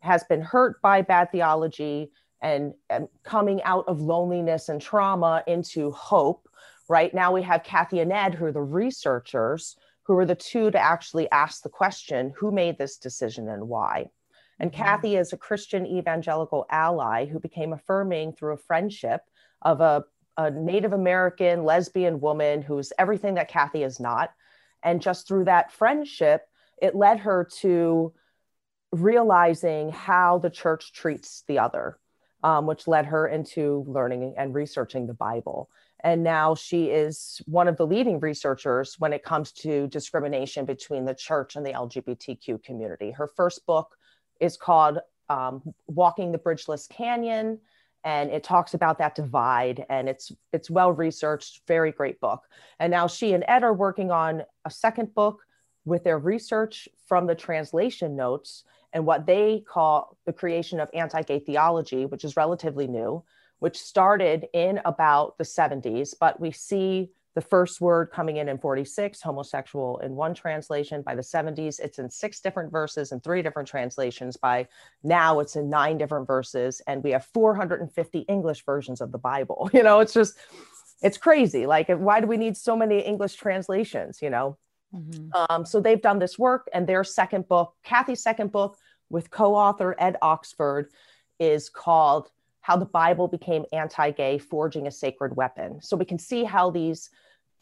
has 0.00 0.22
been 0.24 0.42
hurt 0.42 0.82
by 0.82 1.02
bad 1.02 1.30
theology 1.32 2.10
and, 2.42 2.74
and 2.90 3.08
coming 3.22 3.62
out 3.62 3.86
of 3.88 4.00
loneliness 4.00 4.68
and 4.68 4.80
trauma 4.82 5.42
into 5.46 5.90
hope 5.92 6.48
right 6.88 7.12
now 7.12 7.32
we 7.32 7.42
have 7.42 7.62
kathy 7.62 8.00
and 8.00 8.12
ed 8.12 8.34
who 8.34 8.46
are 8.46 8.52
the 8.52 8.60
researchers 8.60 9.76
who 10.04 10.16
are 10.16 10.26
the 10.26 10.34
two 10.34 10.70
to 10.70 10.78
actually 10.78 11.30
ask 11.30 11.62
the 11.62 11.68
question 11.68 12.32
who 12.38 12.50
made 12.50 12.78
this 12.78 12.96
decision 12.96 13.48
and 13.48 13.68
why? 13.68 14.08
And 14.58 14.72
Mhm. 14.72 14.74
kathy 14.74 15.16
is 15.16 15.32
a 15.32 15.36
christian 15.38 15.86
evangelical 15.86 16.66
ally 16.70 17.26
who 17.26 17.38
became 17.38 17.72
affirming 17.72 18.32
through 18.32 18.54
a 18.54 18.58
friendship 18.58 19.20
of 19.62 19.80
a, 19.80 20.04
a 20.36 20.50
native 20.50 20.92
american 20.92 21.64
lesbian 21.64 22.20
woman 22.20 22.62
who's 22.62 22.92
everything 22.98 23.34
that 23.34 23.48
kathy 23.48 23.82
is 23.82 24.00
not. 24.00 24.32
And 24.82 25.02
just 25.02 25.26
through 25.28 25.44
that 25.44 25.72
friendship 25.72 26.42
it 26.80 26.94
led 26.94 27.20
her 27.20 27.44
to 27.60 28.14
realizing 28.92 29.90
how 29.90 30.38
the 30.38 30.50
church 30.50 30.92
treats 30.92 31.44
the 31.46 31.58
other 31.58 31.98
um, 32.42 32.66
which 32.66 32.86
led 32.86 33.06
her 33.06 33.26
into 33.26 33.84
learning 33.88 34.34
and 34.38 34.54
researching 34.54 35.06
the 35.06 35.14
bible 35.14 35.68
and 36.00 36.22
now 36.22 36.54
she 36.54 36.86
is 36.86 37.42
one 37.46 37.66
of 37.66 37.76
the 37.76 37.86
leading 37.86 38.20
researchers 38.20 38.96
when 38.98 39.12
it 39.12 39.24
comes 39.24 39.50
to 39.52 39.88
discrimination 39.88 40.64
between 40.64 41.04
the 41.04 41.14
church 41.14 41.56
and 41.56 41.66
the 41.66 41.72
LGBTQ 41.72 42.62
community. 42.62 43.10
Her 43.10 43.26
first 43.26 43.66
book 43.66 43.96
is 44.40 44.56
called 44.56 44.98
um, 45.28 45.62
Walking 45.86 46.30
the 46.30 46.38
Bridgeless 46.38 46.86
Canyon, 46.88 47.58
and 48.04 48.30
it 48.30 48.44
talks 48.44 48.74
about 48.74 48.98
that 48.98 49.16
divide. 49.16 49.84
And 49.90 50.08
it's 50.08 50.30
it's 50.52 50.70
well 50.70 50.92
researched, 50.92 51.62
very 51.66 51.90
great 51.90 52.20
book. 52.20 52.44
And 52.78 52.90
now 52.92 53.08
she 53.08 53.32
and 53.32 53.44
Ed 53.48 53.64
are 53.64 53.74
working 53.74 54.10
on 54.12 54.44
a 54.64 54.70
second 54.70 55.14
book 55.14 55.40
with 55.84 56.04
their 56.04 56.18
research 56.18 56.88
from 57.06 57.26
the 57.26 57.34
translation 57.34 58.14
notes 58.14 58.62
and 58.92 59.04
what 59.04 59.26
they 59.26 59.64
call 59.68 60.16
the 60.26 60.32
creation 60.32 60.80
of 60.80 60.88
anti-gay 60.94 61.40
theology, 61.40 62.06
which 62.06 62.24
is 62.24 62.36
relatively 62.36 62.86
new 62.86 63.22
which 63.58 63.78
started 63.78 64.46
in 64.52 64.80
about 64.84 65.36
the 65.38 65.44
70s, 65.44 66.14
but 66.18 66.40
we 66.40 66.50
see 66.50 67.10
the 67.34 67.40
first 67.42 67.80
word 67.80 68.10
coming 68.10 68.38
in 68.38 68.48
in 68.48 68.58
46, 68.58 69.20
homosexual 69.22 69.98
in 69.98 70.16
one 70.16 70.34
translation. 70.34 71.02
By 71.02 71.14
the 71.14 71.22
70s, 71.22 71.78
it's 71.78 71.98
in 72.00 72.10
six 72.10 72.40
different 72.40 72.72
verses 72.72 73.12
and 73.12 73.22
three 73.22 73.42
different 73.42 73.68
translations. 73.68 74.36
By 74.36 74.66
now, 75.04 75.38
it's 75.38 75.54
in 75.54 75.70
nine 75.70 75.98
different 75.98 76.26
verses, 76.26 76.82
and 76.88 77.02
we 77.04 77.12
have 77.12 77.24
450 77.26 78.20
English 78.20 78.64
versions 78.64 79.00
of 79.00 79.12
the 79.12 79.18
Bible. 79.18 79.70
You 79.78 79.84
know, 79.84 80.00
it's 80.00 80.14
just, 80.14 80.36
it's 81.00 81.18
crazy. 81.18 81.66
Like, 81.66 81.88
why 81.88 82.20
do 82.20 82.26
we 82.26 82.38
need 82.38 82.56
so 82.56 82.74
many 82.76 83.00
English 83.00 83.34
translations? 83.36 84.20
You 84.20 84.30
know, 84.30 84.58
Mhm. 84.92 85.30
um, 85.50 85.66
so 85.66 85.80
they've 85.80 86.00
done 86.00 86.18
this 86.18 86.38
work, 86.38 86.68
and 86.72 86.86
their 86.86 87.04
second 87.04 87.46
book, 87.46 87.74
Kathy's 87.84 88.22
second 88.22 88.50
book 88.50 88.78
with 89.10 89.30
co 89.30 89.54
author 89.54 89.94
Ed 89.98 90.16
Oxford, 90.22 90.90
is 91.38 91.68
called 91.68 92.30
How 92.68 92.76
the 92.76 92.84
Bible 92.84 93.28
Became 93.28 93.64
Anti 93.72 94.10
Gay, 94.10 94.36
Forging 94.36 94.86
a 94.86 94.90
Sacred 94.90 95.34
Weapon. 95.34 95.80
So 95.80 95.96
we 95.96 96.04
can 96.04 96.18
see 96.18 96.44
how 96.44 96.70
these 96.70 97.08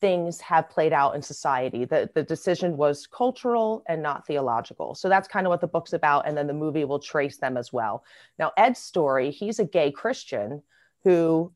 things 0.00 0.40
have 0.40 0.68
played 0.68 0.92
out 0.92 1.14
in 1.14 1.22
society. 1.22 1.84
The, 1.84 2.10
the 2.12 2.24
decision 2.24 2.76
was 2.76 3.06
cultural 3.06 3.84
and 3.86 4.02
not 4.02 4.26
theological. 4.26 4.96
So 4.96 5.08
that's 5.08 5.28
kind 5.28 5.46
of 5.46 5.50
what 5.50 5.60
the 5.60 5.68
book's 5.68 5.92
about. 5.92 6.26
And 6.26 6.36
then 6.36 6.48
the 6.48 6.54
movie 6.54 6.84
will 6.84 6.98
trace 6.98 7.36
them 7.36 7.56
as 7.56 7.72
well. 7.72 8.02
Now, 8.40 8.50
Ed's 8.56 8.80
story, 8.80 9.30
he's 9.30 9.60
a 9.60 9.64
gay 9.64 9.92
Christian 9.92 10.60
who 11.04 11.52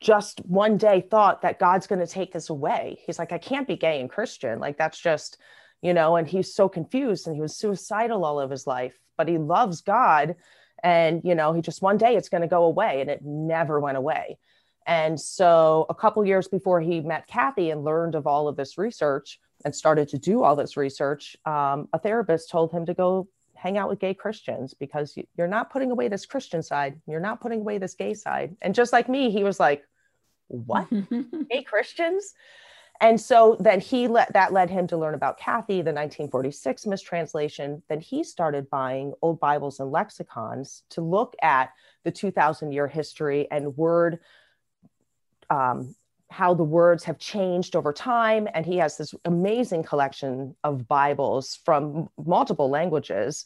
just 0.00 0.40
one 0.40 0.78
day 0.78 1.00
thought 1.00 1.42
that 1.42 1.60
God's 1.60 1.86
going 1.86 2.00
to 2.00 2.08
take 2.08 2.32
this 2.32 2.50
away. 2.50 2.98
He's 3.06 3.20
like, 3.20 3.30
I 3.30 3.38
can't 3.38 3.68
be 3.68 3.76
gay 3.76 4.00
and 4.00 4.10
Christian. 4.10 4.58
Like, 4.58 4.76
that's 4.76 4.98
just, 4.98 5.38
you 5.80 5.94
know, 5.94 6.16
and 6.16 6.26
he's 6.26 6.52
so 6.52 6.68
confused 6.68 7.28
and 7.28 7.36
he 7.36 7.40
was 7.40 7.54
suicidal 7.54 8.24
all 8.24 8.40
of 8.40 8.50
his 8.50 8.66
life, 8.66 8.98
but 9.16 9.28
he 9.28 9.38
loves 9.38 9.80
God. 9.80 10.34
And, 10.82 11.22
you 11.24 11.34
know, 11.34 11.52
he 11.52 11.62
just 11.62 11.82
one 11.82 11.96
day 11.96 12.16
it's 12.16 12.28
going 12.28 12.40
to 12.42 12.48
go 12.48 12.64
away 12.64 13.00
and 13.00 13.10
it 13.10 13.22
never 13.24 13.78
went 13.80 13.96
away. 13.96 14.38
And 14.86 15.20
so 15.20 15.86
a 15.88 15.94
couple 15.94 16.24
years 16.26 16.48
before 16.48 16.80
he 16.80 17.00
met 17.00 17.28
Kathy 17.28 17.70
and 17.70 17.84
learned 17.84 18.14
of 18.14 18.26
all 18.26 18.48
of 18.48 18.56
this 18.56 18.78
research 18.78 19.38
and 19.64 19.74
started 19.74 20.08
to 20.08 20.18
do 20.18 20.42
all 20.42 20.56
this 20.56 20.76
research, 20.76 21.36
um, 21.46 21.88
a 21.92 21.98
therapist 22.00 22.50
told 22.50 22.72
him 22.72 22.86
to 22.86 22.94
go 22.94 23.28
hang 23.54 23.78
out 23.78 23.88
with 23.88 24.00
gay 24.00 24.12
Christians 24.12 24.74
because 24.74 25.16
you- 25.16 25.26
you're 25.36 25.46
not 25.46 25.70
putting 25.70 25.92
away 25.92 26.08
this 26.08 26.26
Christian 26.26 26.64
side. 26.64 27.00
You're 27.06 27.20
not 27.20 27.40
putting 27.40 27.60
away 27.60 27.78
this 27.78 27.94
gay 27.94 28.14
side. 28.14 28.56
And 28.60 28.74
just 28.74 28.92
like 28.92 29.08
me, 29.08 29.30
he 29.30 29.44
was 29.44 29.60
like, 29.60 29.84
what? 30.48 30.88
gay 31.48 31.62
Christians. 31.62 32.34
And 33.02 33.20
so 33.20 33.56
then 33.58 33.80
he 33.80 34.06
let 34.06 34.32
that 34.32 34.52
led 34.52 34.70
him 34.70 34.86
to 34.86 34.96
learn 34.96 35.14
about 35.14 35.36
Kathy, 35.36 35.82
the 35.82 35.92
1946 35.92 36.86
mistranslation. 36.86 37.82
Then 37.88 37.98
he 38.00 38.22
started 38.22 38.70
buying 38.70 39.12
old 39.20 39.40
Bibles 39.40 39.80
and 39.80 39.90
lexicons 39.90 40.84
to 40.90 41.00
look 41.00 41.34
at 41.42 41.70
the 42.04 42.12
2000 42.12 42.70
year 42.70 42.86
history 42.86 43.48
and 43.50 43.76
word, 43.76 44.20
um, 45.50 45.96
how 46.30 46.54
the 46.54 46.62
words 46.62 47.02
have 47.02 47.18
changed 47.18 47.74
over 47.74 47.92
time. 47.92 48.46
And 48.54 48.64
he 48.64 48.76
has 48.76 48.96
this 48.96 49.16
amazing 49.24 49.82
collection 49.82 50.54
of 50.62 50.86
Bibles 50.86 51.58
from 51.64 52.08
multiple 52.24 52.70
languages. 52.70 53.44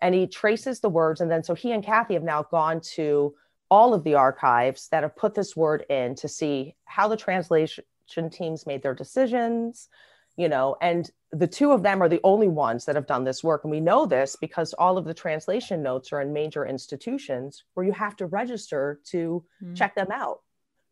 And 0.00 0.14
he 0.14 0.26
traces 0.26 0.80
the 0.80 0.88
words. 0.88 1.20
And 1.20 1.30
then 1.30 1.44
so 1.44 1.52
he 1.52 1.72
and 1.72 1.84
Kathy 1.84 2.14
have 2.14 2.22
now 2.22 2.42
gone 2.42 2.80
to 2.94 3.34
all 3.70 3.92
of 3.92 4.02
the 4.02 4.14
archives 4.14 4.88
that 4.88 5.02
have 5.02 5.14
put 5.14 5.34
this 5.34 5.54
word 5.54 5.84
in 5.90 6.14
to 6.14 6.28
see 6.28 6.74
how 6.86 7.06
the 7.06 7.18
translation 7.18 7.84
teams 8.30 8.66
made 8.66 8.82
their 8.82 8.94
decisions 8.94 9.88
you 10.36 10.48
know 10.48 10.76
and 10.80 11.10
the 11.32 11.46
two 11.46 11.72
of 11.72 11.82
them 11.82 12.02
are 12.02 12.08
the 12.08 12.20
only 12.22 12.48
ones 12.48 12.84
that 12.84 12.94
have 12.94 13.06
done 13.06 13.24
this 13.24 13.42
work 13.42 13.64
and 13.64 13.70
we 13.70 13.80
know 13.80 14.06
this 14.06 14.36
because 14.40 14.72
all 14.74 14.98
of 14.98 15.04
the 15.04 15.14
translation 15.14 15.82
notes 15.82 16.12
are 16.12 16.20
in 16.20 16.32
major 16.32 16.66
institutions 16.66 17.64
where 17.74 17.86
you 17.86 17.92
have 17.92 18.16
to 18.16 18.26
register 18.26 19.00
to 19.04 19.44
Mm. 19.62 19.76
check 19.76 19.94
them 19.94 20.08
out 20.10 20.40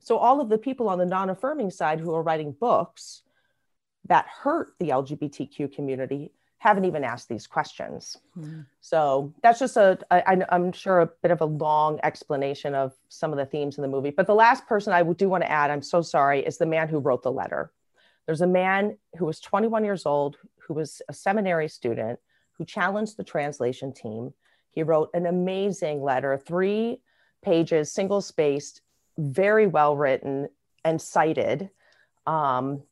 so 0.00 0.16
all 0.16 0.40
of 0.40 0.48
the 0.48 0.58
people 0.58 0.88
on 0.88 0.98
the 0.98 1.06
non-affirming 1.06 1.70
side 1.70 2.00
who 2.00 2.14
are 2.14 2.22
writing 2.22 2.52
books 2.52 3.22
that 4.06 4.26
hurt 4.26 4.72
the 4.78 4.88
lgbtq 4.88 5.72
community 5.74 6.32
haven't 6.62 6.84
even 6.84 7.02
asked 7.02 7.28
these 7.28 7.46
questions 7.48 8.16
Mhm. 8.38 8.66
so 8.80 9.32
that's 9.42 9.58
just 9.58 9.76
a, 9.76 9.98
I- 10.12 10.46
I'm 10.54 10.70
sure 10.72 11.00
a 11.00 11.06
bit 11.22 11.32
of 11.32 11.40
a 11.40 11.44
long 11.66 11.98
explanation 12.04 12.72
of 12.82 12.92
some 13.08 13.32
of 13.32 13.38
the 13.38 13.46
themes 13.46 13.76
in 13.78 13.82
the 13.82 13.88
movie. 13.88 14.10
But 14.18 14.26
the 14.28 14.34
last 14.44 14.66
person 14.68 14.92
I 14.92 15.02
do 15.02 15.28
want 15.28 15.42
to 15.42 15.50
add, 15.50 15.70
I'm 15.72 15.82
so 15.82 16.02
sorry, 16.02 16.38
is 16.46 16.58
the 16.58 16.66
man 16.76 16.88
who 16.88 16.98
wrote 17.00 17.22
the 17.24 17.32
letter. 17.32 17.72
There's 18.26 18.42
a 18.42 18.46
man 18.46 18.96
who 19.18 19.26
was 19.26 19.40
21 19.40 19.84
years 19.84 20.06
old, 20.06 20.36
who 20.64 20.74
was 20.74 21.02
a 21.08 21.12
seminary 21.12 21.68
student, 21.68 22.20
who 22.52 22.64
challenged 22.64 23.16
the 23.16 23.24
translation 23.24 23.92
team. 23.92 24.32
He 24.70 24.84
wrote 24.84 25.10
an 25.14 25.26
amazing 25.26 26.00
letter, 26.00 26.38
three 26.38 27.00
pages, 27.42 27.90
single 27.92 28.20
spaced, 28.20 28.82
very 29.18 29.66
well 29.66 29.96
written 29.96 30.48
and 30.84 31.02
cited. 31.02 31.70
Um, 32.26 32.84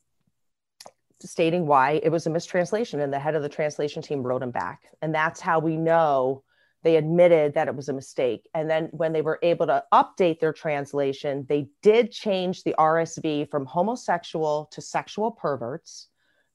stating 1.23 1.67
why 1.67 2.01
it 2.03 2.11
was 2.11 2.27
a 2.27 2.31
mistranslation 2.31 3.01
and 3.01 3.13
the 3.13 3.19
head 3.19 3.35
of 3.35 3.43
the 3.43 3.49
translation 3.49 4.03
team 4.03 4.23
wrote 4.23 4.43
him 4.43 4.51
back. 4.51 4.83
And 5.03 5.15
that's 5.15 5.41
how 5.41 5.59
we 5.59 5.77
know 5.77 6.43
they 6.83 6.97
admitted 6.97 7.55
that 7.55 7.69
it 7.69 7.77
was 7.77 7.89
a 7.89 7.93
mistake. 7.93 8.49
And 8.55 8.71
then 8.71 8.89
when 8.93 9.13
they 9.13 9.23
were 9.23 9.39
able 9.43 9.67
to 9.67 9.85
update 9.93 10.41
their 10.41 10.53
translation 10.53 11.47
they 11.49 11.69
did 11.83 12.11
change 12.11 12.63
the 12.63 12.75
rsv 12.79 13.51
from 13.51 13.67
homosexual 13.67 14.69
to 14.73 14.81
sexual 14.81 15.31
perverts. 15.31 16.09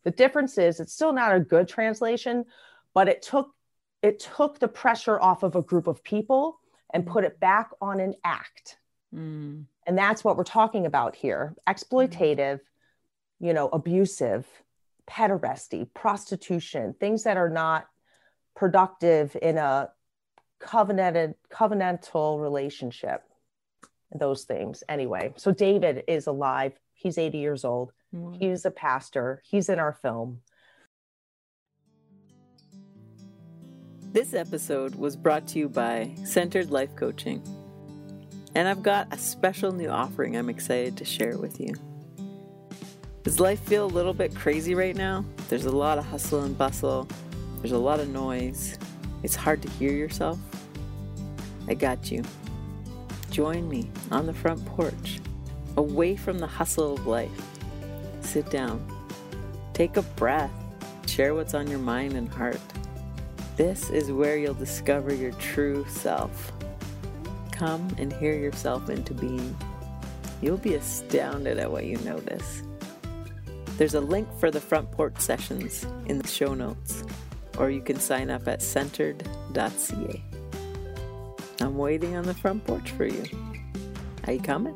The 0.03 0.11
difference 0.11 0.57
is 0.57 0.79
it's 0.79 0.93
still 0.93 1.13
not 1.13 1.35
a 1.35 1.39
good 1.39 1.67
translation 1.67 2.45
but 2.93 3.07
it 3.07 3.21
took 3.21 3.51
it 4.01 4.19
took 4.19 4.59
the 4.59 4.67
pressure 4.67 5.19
off 5.19 5.43
of 5.43 5.55
a 5.55 5.61
group 5.61 5.87
of 5.87 6.03
people 6.03 6.59
and 6.93 7.05
put 7.05 7.23
it 7.23 7.39
back 7.39 7.71
on 7.81 7.99
an 7.99 8.15
act. 8.23 8.77
Mm. 9.13 9.65
and 9.85 9.97
that's 9.97 10.23
what 10.25 10.35
we're 10.35 10.43
talking 10.43 10.85
about 10.85 11.15
here. 11.15 11.55
Exploitative 11.69 12.59
you 13.45 13.53
know 13.53 13.69
abusive 13.69 14.45
pederasty 15.09 15.87
prostitution 15.93 16.95
things 16.99 17.23
that 17.23 17.37
are 17.37 17.49
not 17.49 17.87
productive 18.55 19.35
in 19.41 19.57
a 19.57 19.89
covenanted 20.59 21.35
covenantal 21.51 22.41
relationship 22.41 23.23
those 24.13 24.45
things 24.45 24.83
anyway 24.89 25.33
so 25.35 25.51
david 25.51 26.03
is 26.07 26.27
alive 26.27 26.73
He's 26.95 27.17
80 27.17 27.37
years 27.37 27.65
old. 27.65 27.91
He's 28.39 28.65
a 28.65 28.71
pastor. 28.71 29.41
He's 29.45 29.69
in 29.69 29.77
our 29.77 29.93
film. 29.93 30.39
This 34.13 34.33
episode 34.33 34.95
was 34.95 35.17
brought 35.17 35.45
to 35.49 35.59
you 35.59 35.69
by 35.69 36.15
Centered 36.23 36.71
Life 36.71 36.95
Coaching. 36.95 37.43
And 38.55 38.69
I've 38.69 38.81
got 38.81 39.13
a 39.13 39.17
special 39.17 39.73
new 39.73 39.89
offering 39.89 40.37
I'm 40.37 40.49
excited 40.49 40.95
to 40.97 41.05
share 41.05 41.37
with 41.37 41.59
you. 41.59 41.75
Does 43.25 43.39
life 43.39 43.59
feel 43.61 43.85
a 43.85 43.87
little 43.87 44.13
bit 44.13 44.35
crazy 44.35 44.75
right 44.75 44.95
now? 44.95 45.25
There's 45.49 45.65
a 45.65 45.75
lot 45.75 45.97
of 45.97 46.05
hustle 46.05 46.43
and 46.43 46.55
bustle, 46.55 47.07
there's 47.57 47.71
a 47.71 47.77
lot 47.77 47.99
of 47.99 48.07
noise. 48.09 48.77
It's 49.23 49.35
hard 49.35 49.63
to 49.63 49.69
hear 49.71 49.91
yourself. 49.91 50.37
I 51.67 51.73
got 51.73 52.11
you. 52.11 52.23
Join 53.31 53.67
me 53.67 53.89
on 54.11 54.27
the 54.27 54.33
front 54.33 54.63
porch, 54.67 55.19
away 55.75 56.15
from 56.15 56.37
the 56.37 56.45
hustle 56.45 56.93
of 56.93 57.07
life. 57.07 57.31
Sit 58.21 58.51
down, 58.51 58.85
take 59.73 59.97
a 59.97 60.03
breath, 60.03 60.53
share 61.07 61.33
what's 61.33 61.55
on 61.55 61.65
your 61.65 61.79
mind 61.79 62.13
and 62.13 62.29
heart. 62.29 62.61
This 63.57 63.89
is 63.89 64.11
where 64.11 64.37
you'll 64.37 64.53
discover 64.53 65.11
your 65.11 65.31
true 65.31 65.83
self. 65.89 66.53
Come 67.51 67.89
and 67.97 68.13
hear 68.13 68.35
yourself 68.35 68.87
into 68.91 69.15
being. 69.15 69.57
You'll 70.43 70.57
be 70.57 70.75
astounded 70.75 71.57
at 71.57 71.71
what 71.71 71.85
you 71.85 71.97
notice. 72.05 72.61
There's 73.77 73.93
a 73.93 74.01
link 74.01 74.27
for 74.39 74.51
the 74.51 74.61
front 74.61 74.89
porch 74.91 75.17
sessions 75.17 75.85
in 76.05 76.17
the 76.17 76.27
show 76.27 76.53
notes, 76.53 77.03
or 77.57 77.69
you 77.69 77.81
can 77.81 77.99
sign 77.99 78.29
up 78.29 78.47
at 78.47 78.61
centered.ca. 78.61 80.23
I'm 81.59 81.77
waiting 81.77 82.15
on 82.15 82.23
the 82.23 82.33
front 82.33 82.65
porch 82.65 82.91
for 82.91 83.05
you. 83.05 83.25
Are 84.27 84.33
you 84.33 84.39
coming? 84.39 84.75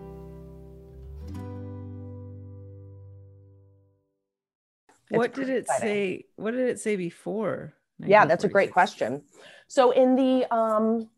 what 5.09 5.33
did 5.33 5.49
it 5.49 5.59
exciting. 5.59 5.87
say? 5.87 6.25
What 6.35 6.51
did 6.51 6.69
it 6.69 6.79
say 6.79 6.95
before? 6.95 7.73
Yeah, 7.99 8.25
that's 8.25 8.43
a 8.43 8.49
great 8.49 8.71
question. 8.71 9.23
So 9.67 9.91
in 9.91 10.15
the 10.15 10.45
um, 10.53 11.09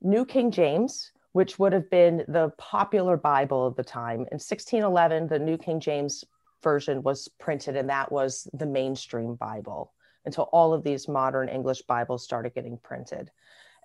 New 0.00 0.24
King 0.24 0.50
James, 0.50 1.12
which 1.32 1.58
would 1.58 1.72
have 1.72 1.88
been 1.90 2.24
the 2.28 2.52
popular 2.58 3.16
Bible 3.16 3.66
of 3.66 3.76
the 3.76 3.84
time, 3.84 4.20
in 4.20 4.38
1611, 4.40 5.28
the 5.28 5.38
New 5.38 5.56
King 5.56 5.80
James 5.80 6.24
version 6.62 7.02
was 7.02 7.28
printed, 7.38 7.76
and 7.76 7.88
that 7.88 8.10
was 8.10 8.48
the 8.52 8.66
mainstream 8.66 9.34
Bible 9.34 9.92
until 10.24 10.44
all 10.52 10.72
of 10.72 10.84
these 10.84 11.08
modern 11.08 11.48
English 11.48 11.82
Bibles 11.82 12.24
started 12.24 12.54
getting 12.54 12.78
printed. 12.78 13.30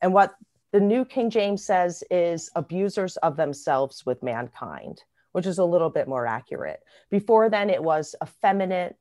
And 0.01 0.13
what 0.13 0.35
the 0.71 0.79
New 0.79 1.05
King 1.05 1.29
James 1.29 1.65
says 1.65 2.03
is 2.11 2.51
abusers 2.55 3.17
of 3.17 3.37
themselves 3.37 4.05
with 4.05 4.21
mankind, 4.21 5.03
which 5.31 5.45
is 5.45 5.57
a 5.57 5.65
little 5.65 5.89
bit 5.89 6.07
more 6.07 6.27
accurate. 6.27 6.81
Before 7.09 7.49
then, 7.49 7.69
it 7.69 7.81
was 7.81 8.15
effeminate, 8.21 8.95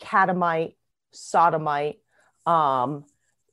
catamite, 0.00 0.76
sodomite. 1.12 2.00
Um, 2.46 3.04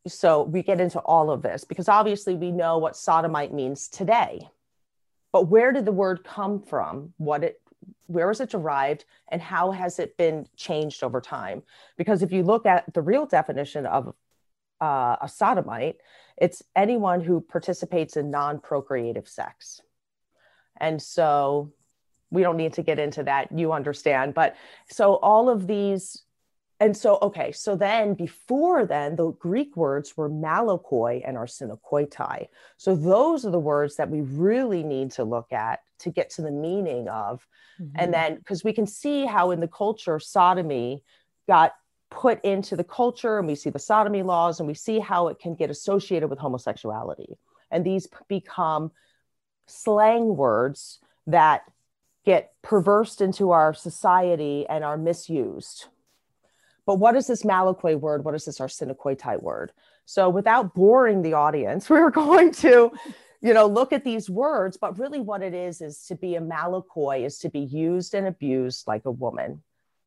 so 0.07 0.43
we 0.43 0.63
get 0.63 0.79
into 0.79 0.99
all 0.99 1.29
of 1.29 1.41
this 1.41 1.65
because 1.65 1.89
obviously 1.89 2.35
we 2.35 2.51
know 2.51 2.77
what 2.77 2.95
sodomite 2.95 3.53
means 3.53 3.89
today. 3.89 4.47
But 5.33 5.49
where 5.49 5.73
did 5.73 5.85
the 5.85 5.91
word 5.91 6.23
come 6.23 6.61
from? 6.61 7.13
What 7.17 7.43
it 7.43 7.61
where 8.07 8.31
is 8.31 8.39
it 8.39 8.49
derived 8.49 9.05
and 9.29 9.41
how 9.41 9.71
has 9.71 9.99
it 9.99 10.17
been 10.17 10.47
changed 10.55 11.03
over 11.03 11.21
time? 11.21 11.63
Because 11.97 12.23
if 12.23 12.31
you 12.31 12.43
look 12.43 12.65
at 12.65 12.93
the 12.93 13.01
real 13.01 13.25
definition 13.25 13.85
of 13.85 14.13
uh, 14.81 15.15
a 15.21 15.27
sodomite 15.27 15.97
it's 16.37 16.61
anyone 16.75 17.21
who 17.21 17.41
participates 17.41 18.15
in 18.15 18.29
non-procreative 18.29 19.27
sex. 19.27 19.81
And 20.79 21.01
so 21.01 21.73
we 22.29 22.43
don't 22.43 22.57
need 22.57 22.73
to 22.73 22.83
get 22.83 22.99
into 22.99 23.23
that 23.23 23.51
you 23.51 23.71
understand 23.71 24.33
but 24.33 24.55
so 24.89 25.15
all 25.15 25.49
of 25.49 25.65
these 25.65 26.23
and 26.79 26.95
so 26.95 27.17
okay 27.21 27.51
so 27.51 27.75
then 27.75 28.13
before 28.13 28.85
then 28.85 29.15
the 29.15 29.31
greek 29.31 29.75
words 29.75 30.15
were 30.15 30.29
malakoi 30.29 31.21
and 31.27 31.37
arsenokoitai 31.37 32.47
so 32.77 32.95
those 32.95 33.45
are 33.45 33.51
the 33.51 33.59
words 33.59 33.95
that 33.95 34.09
we 34.09 34.21
really 34.21 34.83
need 34.83 35.11
to 35.11 35.23
look 35.23 35.51
at 35.51 35.79
to 35.99 36.11
get 36.11 36.29
to 36.29 36.41
the 36.41 36.51
meaning 36.51 37.07
of. 37.07 37.45
Mm-hmm. 37.81 37.95
and 37.99 38.13
then 38.13 38.35
because 38.35 38.63
we 38.63 38.73
can 38.73 38.87
see 38.87 39.25
how 39.25 39.51
in 39.51 39.59
the 39.59 39.67
culture 39.67 40.19
sodomy 40.19 41.03
got 41.47 41.73
put 42.09 42.43
into 42.43 42.75
the 42.75 42.83
culture 42.83 43.37
and 43.37 43.47
we 43.47 43.55
see 43.55 43.69
the 43.69 43.79
sodomy 43.79 44.23
laws 44.23 44.59
and 44.59 44.67
we 44.67 44.73
see 44.73 44.99
how 44.99 45.27
it 45.27 45.39
can 45.39 45.55
get 45.55 45.69
associated 45.69 46.29
with 46.29 46.39
homosexuality. 46.39 47.37
And 47.69 47.85
these 47.85 48.07
become 48.27 48.91
slang 49.65 50.35
words 50.35 50.99
that 51.27 51.63
get 52.25 52.53
perversed 52.61 53.21
into 53.21 53.51
our 53.51 53.73
society 53.73 54.65
and 54.67 54.83
are 54.83 54.97
misused 54.97 55.87
but 56.87 56.99
what 56.99 57.17
is 57.17 57.27
this 57.27 57.43
malakoi 57.43 57.99
word? 57.99 58.23
What 58.23 58.33
is 58.33 58.45
this 58.45 58.59
arsenokoitai 58.59 59.43
word? 59.43 59.73
So 60.05 60.29
without 60.29 60.73
boring 60.73 61.21
the 61.21 61.33
audience 61.33 61.89
we're 61.91 62.09
going 62.09 62.51
to 62.53 62.91
you 63.41 63.53
know 63.53 63.67
look 63.67 63.93
at 63.93 64.05
these 64.05 64.29
words. 64.29 64.77
But 64.77 64.97
really 64.97 65.19
what 65.19 65.43
it 65.43 65.53
is 65.53 65.81
is 65.81 66.01
to 66.07 66.15
be 66.15 66.35
a 66.35 66.41
malakoi 66.41 67.25
is 67.25 67.37
to 67.39 67.49
be 67.49 67.59
used 67.59 68.15
and 68.15 68.25
abused 68.25 68.87
like 68.87 69.05
a 69.05 69.11
woman. 69.11 69.61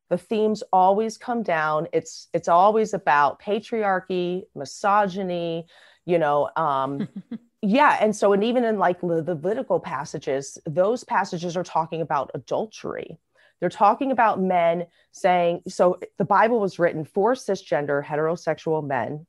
The 0.09 0.19
themes 0.19 0.65
always 0.73 1.19
come 1.19 1.45
down. 1.45 1.87
It's 1.93 2.29
it's 2.33 2.49
always 2.49 2.95
about 2.95 3.41
patriarchy 3.41 4.45
misogyny 4.57 5.67
you 6.07 6.19
know 6.19 6.49
um 6.57 7.07
yeah. 7.63 7.99
And 8.01 8.17
so 8.17 8.33
and 8.33 8.43
even 8.43 8.65
in 8.65 8.79
like 8.79 9.03
the 9.03 9.23
levitical 9.23 9.81
passages 9.81 10.59
those 10.65 11.05
passages 11.05 11.59
are 11.59 11.63
talking 11.63 12.01
about 12.01 12.31
adultery 12.33 13.19
they're 13.61 13.69
talking 13.69 14.11
about 14.11 14.41
men 14.41 14.87
saying 15.13 15.61
so 15.69 15.99
the 16.19 16.25
bible 16.25 16.61
was 16.61 16.79
written 16.79 17.05
for 17.05 17.35
cisgender 17.35 18.05
heterosexual 18.05 18.87
men 18.87 19.27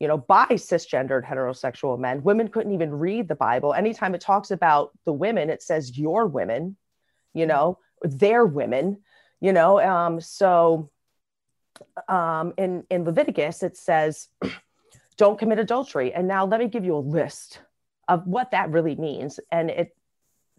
you 0.00 0.08
know, 0.08 0.18
by 0.18 0.46
cisgendered 0.50 1.24
heterosexual 1.24 1.98
men. 1.98 2.22
Women 2.22 2.48
couldn't 2.48 2.72
even 2.72 2.92
read 2.92 3.28
the 3.28 3.34
Bible. 3.34 3.74
Anytime 3.74 4.14
it 4.14 4.20
talks 4.20 4.50
about 4.50 4.90
the 5.04 5.12
women, 5.12 5.50
it 5.50 5.62
says 5.62 5.96
your 5.96 6.26
women, 6.26 6.76
you 7.32 7.46
know, 7.46 7.78
their 8.02 8.44
women, 8.44 8.98
you 9.40 9.52
know. 9.52 9.80
Um, 9.80 10.20
so 10.20 10.90
um, 12.08 12.54
in, 12.58 12.84
in 12.90 13.04
Leviticus, 13.04 13.62
it 13.62 13.76
says, 13.76 14.28
don't 15.16 15.38
commit 15.38 15.58
adultery. 15.58 16.12
And 16.12 16.26
now 16.26 16.44
let 16.44 16.60
me 16.60 16.68
give 16.68 16.84
you 16.84 16.96
a 16.96 16.98
list 16.98 17.60
of 18.08 18.26
what 18.26 18.50
that 18.50 18.70
really 18.70 18.96
means. 18.96 19.38
And 19.50 19.70
it 19.70 19.96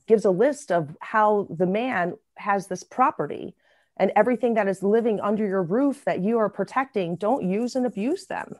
gives 0.07 0.25
a 0.25 0.31
list 0.31 0.71
of 0.71 0.95
how 1.01 1.47
the 1.49 1.67
man 1.67 2.15
has 2.37 2.67
this 2.67 2.83
property 2.83 3.55
and 3.97 4.11
everything 4.15 4.55
that 4.55 4.67
is 4.67 4.83
living 4.83 5.19
under 5.21 5.45
your 5.45 5.63
roof 5.63 6.03
that 6.05 6.21
you 6.21 6.37
are 6.37 6.49
protecting, 6.49 7.15
don't 7.15 7.49
use 7.49 7.75
and 7.75 7.85
abuse 7.85 8.25
them. 8.25 8.55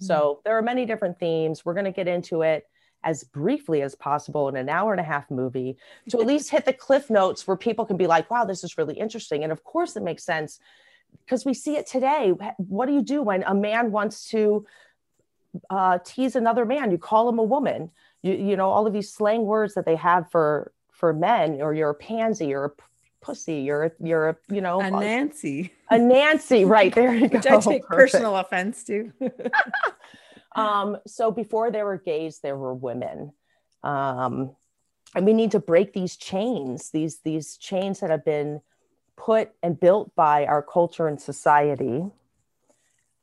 So 0.00 0.14
mm-hmm. 0.14 0.40
there 0.44 0.58
are 0.58 0.62
many 0.62 0.86
different 0.86 1.18
themes. 1.18 1.64
We're 1.64 1.74
going 1.74 1.84
to 1.84 1.92
get 1.92 2.08
into 2.08 2.42
it 2.42 2.66
as 3.04 3.24
briefly 3.24 3.82
as 3.82 3.94
possible 3.94 4.48
in 4.48 4.56
an 4.56 4.68
hour 4.68 4.92
and 4.92 5.00
a 5.00 5.04
half 5.04 5.30
movie 5.30 5.76
to 6.08 6.20
at 6.20 6.26
least 6.26 6.50
hit 6.50 6.64
the 6.64 6.72
cliff 6.72 7.10
notes 7.10 7.46
where 7.46 7.56
people 7.56 7.84
can 7.84 7.96
be 7.96 8.06
like, 8.06 8.30
wow, 8.30 8.44
this 8.44 8.62
is 8.62 8.78
really 8.78 8.94
interesting. 8.94 9.42
And 9.42 9.52
of 9.52 9.64
course, 9.64 9.96
it 9.96 10.02
makes 10.02 10.24
sense 10.24 10.60
because 11.24 11.44
we 11.44 11.54
see 11.54 11.76
it 11.76 11.86
today. 11.86 12.32
What 12.56 12.86
do 12.86 12.92
you 12.92 13.02
do 13.02 13.22
when 13.22 13.42
a 13.42 13.54
man 13.54 13.90
wants 13.90 14.28
to 14.30 14.66
uh, 15.68 15.98
tease 16.04 16.36
another 16.36 16.64
man? 16.64 16.90
You 16.90 16.98
call 16.98 17.28
him 17.28 17.38
a 17.38 17.44
woman. 17.44 17.90
You, 18.22 18.34
you 18.34 18.56
know, 18.56 18.70
all 18.70 18.86
of 18.86 18.92
these 18.92 19.12
slang 19.12 19.42
words 19.42 19.74
that 19.74 19.84
they 19.84 19.96
have 19.96 20.30
for 20.30 20.72
for 20.90 21.12
men, 21.12 21.60
or 21.60 21.74
you're 21.74 21.90
a 21.90 21.94
pansy, 21.94 22.54
or 22.54 22.64
a 22.66 22.70
pussy. 23.22 23.60
You're 23.60 23.84
a, 23.84 23.92
you're 24.00 24.28
a, 24.30 24.36
you 24.50 24.60
know, 24.60 24.80
a 24.80 24.90
Nancy. 24.90 25.72
A 25.90 25.98
Nancy, 25.98 26.64
right 26.66 26.94
there 26.94 27.14
you 27.14 27.28
Which 27.28 27.44
go. 27.44 27.56
I 27.56 27.60
take 27.60 27.84
Perfect. 27.84 28.12
personal 28.12 28.36
offense 28.36 28.84
to. 28.84 29.12
um, 30.56 30.98
so 31.06 31.30
before 31.30 31.70
there 31.70 31.86
were 31.86 31.98
gays, 31.98 32.40
there 32.40 32.56
were 32.56 32.74
women. 32.74 33.32
Um, 33.82 34.54
and 35.14 35.26
we 35.26 35.32
need 35.32 35.52
to 35.52 35.58
break 35.58 35.92
these 35.92 36.16
chains, 36.16 36.90
these 36.90 37.20
these 37.20 37.56
chains 37.56 38.00
that 38.00 38.10
have 38.10 38.24
been 38.24 38.60
put 39.16 39.50
and 39.62 39.78
built 39.78 40.14
by 40.14 40.46
our 40.46 40.62
culture 40.62 41.06
and 41.06 41.20
society 41.20 42.04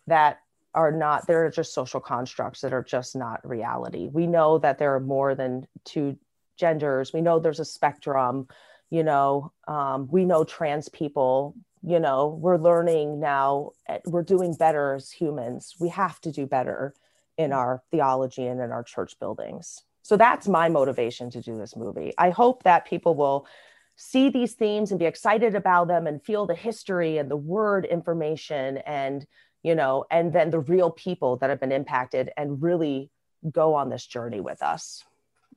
that 0.07 0.39
are 0.75 0.91
not 0.91 1.25
they're 1.25 1.49
just 1.49 1.73
social 1.73 1.99
constructs 1.99 2.61
that 2.61 2.73
are 2.73 2.83
just 2.83 3.15
not 3.15 3.47
reality. 3.47 4.07
We 4.11 4.27
know 4.27 4.59
that 4.59 4.77
there 4.77 4.93
are 4.95 4.99
more 4.99 5.33
than 5.35 5.67
two 5.83 6.17
genders. 6.57 7.11
We 7.11 7.21
know 7.21 7.39
there's 7.39 7.59
a 7.59 7.65
spectrum 7.65 8.47
you 8.89 9.03
know 9.03 9.51
um, 9.67 10.07
we 10.11 10.25
know 10.25 10.43
trans 10.43 10.89
people 10.89 11.55
you 11.83 11.99
know 11.99 12.39
we're 12.41 12.57
learning 12.57 13.19
now 13.19 13.71
eh, 13.87 13.99
we're 14.05 14.23
doing 14.23 14.53
better 14.53 14.95
as 14.95 15.11
humans. 15.11 15.75
We 15.79 15.89
have 15.89 16.19
to 16.21 16.31
do 16.31 16.45
better 16.45 16.93
in 17.37 17.53
our 17.53 17.81
theology 17.89 18.45
and 18.45 18.59
in 18.59 18.71
our 18.71 18.83
church 18.83 19.17
buildings. 19.19 19.83
So 20.01 20.17
that's 20.17 20.47
my 20.47 20.69
motivation 20.69 21.29
to 21.31 21.41
do 21.41 21.57
this 21.57 21.75
movie. 21.75 22.13
I 22.17 22.31
hope 22.31 22.63
that 22.63 22.85
people 22.85 23.15
will 23.15 23.47
see 23.95 24.29
these 24.29 24.53
themes 24.53 24.91
and 24.91 24.99
be 24.99 25.05
excited 25.05 25.55
about 25.55 25.87
them 25.87 26.07
and 26.07 26.23
feel 26.23 26.45
the 26.45 26.55
history 26.55 27.17
and 27.17 27.29
the 27.29 27.37
word 27.37 27.85
information 27.85 28.77
and 28.79 29.25
you 29.63 29.75
know 29.75 30.05
and 30.11 30.33
then 30.33 30.49
the 30.49 30.59
real 30.59 30.91
people 30.91 31.37
that 31.37 31.49
have 31.49 31.59
been 31.59 31.71
impacted 31.71 32.31
and 32.35 32.61
really 32.61 33.09
go 33.49 33.73
on 33.73 33.89
this 33.89 34.05
journey 34.05 34.41
with 34.41 34.61
us. 34.61 35.03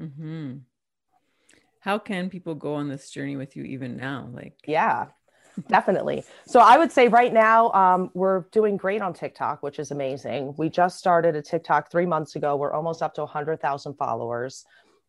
Mm-hmm. 0.00 0.58
How 1.82 1.98
can 1.98 2.30
people 2.30 2.54
go 2.54 2.74
on 2.74 2.88
this 2.88 3.10
journey 3.10 3.36
with 3.36 3.56
you 3.56 3.64
even 3.64 3.96
now? 3.96 4.28
Like, 4.32 4.54
yeah, 4.66 5.06
definitely. 5.68 6.22
So 6.46 6.60
I 6.60 6.78
would 6.78 6.92
say 6.92 7.08
right 7.08 7.32
now 7.32 7.72
um, 7.72 8.12
we're 8.14 8.44
doing 8.52 8.76
great 8.76 9.02
on 9.02 9.12
TikTok, 9.12 9.64
which 9.64 9.80
is 9.80 9.90
amazing. 9.90 10.54
We 10.56 10.68
just 10.68 10.96
started 10.96 11.34
a 11.34 11.42
TikTok 11.42 11.90
three 11.90 12.06
months 12.06 12.36
ago. 12.36 12.54
We're 12.54 12.72
almost 12.72 13.02
up 13.02 13.14
to 13.14 13.22
100,000 13.22 13.94
followers. 13.94 14.64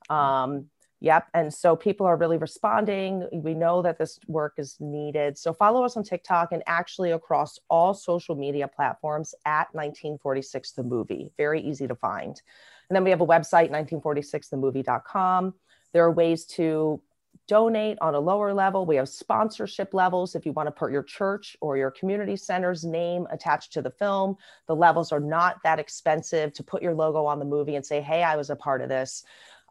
Um, 0.10 0.66
yep. 1.00 1.28
And 1.36 1.54
so 1.54 1.76
people 1.76 2.08
are 2.08 2.18
really 2.18 2.38
responding. 2.38 3.30
We 3.32 3.54
know 3.54 3.84
that 3.84 4.00
this 4.00 4.20
work 4.28 4.54
is 4.58 4.76
needed. 4.80 5.38
So 5.38 5.54
follow 5.54 5.84
us 5.86 5.96
on 5.96 6.04
TikTok 6.04 6.54
and 6.54 6.64
actually 6.66 7.12
across 7.12 7.60
all 7.70 7.94
social 7.94 8.34
media 8.34 8.68
platforms 8.68 9.36
at 9.46 9.68
1946 9.76 10.72
The 10.72 10.82
Movie. 10.82 11.30
Very 11.38 11.62
easy 11.62 11.88
to 11.88 11.94
find. 11.94 12.42
And 12.90 12.96
then 12.96 13.04
we 13.04 13.12
have 13.12 13.22
a 13.22 13.28
website, 13.28 13.70
1946themovie.com. 13.70 15.54
There 15.94 16.04
are 16.04 16.12
ways 16.12 16.46
to 16.58 17.02
donate 17.48 17.98
on 18.00 18.16
a 18.16 18.20
lower 18.20 18.54
level. 18.54 18.86
We 18.86 18.96
have 18.96 19.10
sponsorship 19.10 19.94
levels 19.94 20.36
if 20.36 20.46
you 20.46 20.54
want 20.54 20.68
to 20.68 20.72
put 20.72 20.92
your 20.92 21.04
church 21.04 21.58
or 21.62 21.78
your 21.78 21.92
community 21.92 22.36
center's 22.36 22.84
name 22.84 23.28
attached 23.32 23.74
to 23.74 23.82
the 23.82 23.92
film. 23.92 24.38
The 24.68 24.76
levels 24.76 25.12
are 25.12 25.20
not 25.20 25.62
that 25.64 25.80
expensive 25.80 26.54
to 26.54 26.64
put 26.64 26.82
your 26.82 26.94
logo 26.94 27.26
on 27.26 27.40
the 27.40 27.46
movie 27.46 27.76
and 27.76 27.86
say, 27.86 28.02
hey, 28.02 28.24
I 28.24 28.36
was 28.36 28.50
a 28.50 28.56
part 28.56 28.82
of 28.82 28.90
this. 28.90 29.24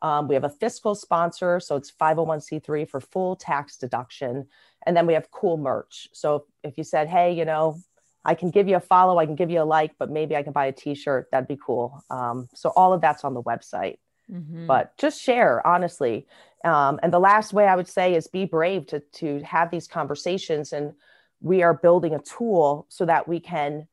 Um, 0.02 0.26
we 0.26 0.34
have 0.34 0.44
a 0.44 0.50
fiscal 0.50 0.94
sponsor, 0.94 1.60
so 1.60 1.76
it's 1.76 1.92
501c3 1.92 2.88
for 2.88 3.00
full 3.00 3.36
tax 3.36 3.76
deduction. 3.76 4.46
And 4.84 4.96
then 4.96 5.06
we 5.06 5.14
have 5.14 5.30
cool 5.30 5.56
merch. 5.56 6.08
So 6.12 6.46
if 6.64 6.76
you 6.76 6.82
said, 6.84 7.08
hey, 7.08 7.32
you 7.32 7.44
know, 7.44 7.78
I 8.24 8.34
can 8.34 8.50
give 8.50 8.68
you 8.68 8.76
a 8.76 8.80
follow, 8.80 9.18
I 9.18 9.26
can 9.26 9.36
give 9.36 9.50
you 9.50 9.62
a 9.62 9.64
like, 9.64 9.92
but 9.98 10.10
maybe 10.10 10.36
I 10.36 10.42
can 10.42 10.52
buy 10.52 10.66
a 10.66 10.72
t 10.72 10.94
shirt, 10.94 11.28
that'd 11.30 11.48
be 11.48 11.58
cool. 11.64 12.04
Um, 12.10 12.48
so 12.54 12.70
all 12.70 12.92
of 12.92 13.00
that's 13.00 13.24
on 13.24 13.34
the 13.34 13.42
website. 13.42 13.98
Mm-hmm. 14.32 14.66
But 14.66 14.96
just 14.96 15.20
share, 15.20 15.64
honestly. 15.66 16.26
Um, 16.64 17.00
and 17.02 17.12
the 17.12 17.18
last 17.18 17.52
way 17.52 17.66
I 17.66 17.76
would 17.76 17.88
say 17.88 18.14
is 18.14 18.26
be 18.28 18.44
brave 18.44 18.86
to, 18.88 19.00
to 19.00 19.40
have 19.42 19.70
these 19.70 19.88
conversations. 19.88 20.72
And 20.72 20.94
we 21.40 21.62
are 21.62 21.74
building 21.74 22.14
a 22.14 22.20
tool 22.20 22.86
so 22.88 23.04
that 23.04 23.28
we 23.28 23.40
can 23.40 23.88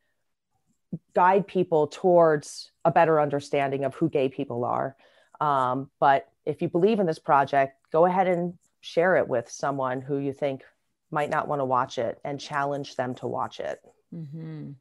guide 1.13 1.47
people 1.47 1.88
towards 1.88 2.71
a 2.86 2.91
better 2.91 3.19
understanding 3.19 3.84
of 3.86 3.95
who 3.95 4.10
gay 4.10 4.30
people 4.30 4.65
are. 4.65 4.95
Um, 5.41 5.89
but 5.99 6.28
if 6.45 6.62
you 6.62 6.69
believe 6.69 6.99
in 6.99 7.06
this 7.06 7.19
project, 7.19 7.78
go 7.91 8.06
ahead 8.06 8.28
and 8.28 8.54
share 8.82 9.15
it 9.17 9.28
with 9.28 9.49
someone 9.49 10.02
who 10.02 10.17
you 10.17 10.34
think 10.34 10.63
might 11.12 11.30
not 11.30 11.47
want 11.47 11.60
to 11.60 11.65
watch 11.65 11.97
it 11.97 12.19
and 12.23 12.39
challenge 12.39 12.95
them 12.95 13.15
to 13.15 13.28
watch 13.28 13.60
it. 13.60 13.82
Mm-hmm. 14.13 14.71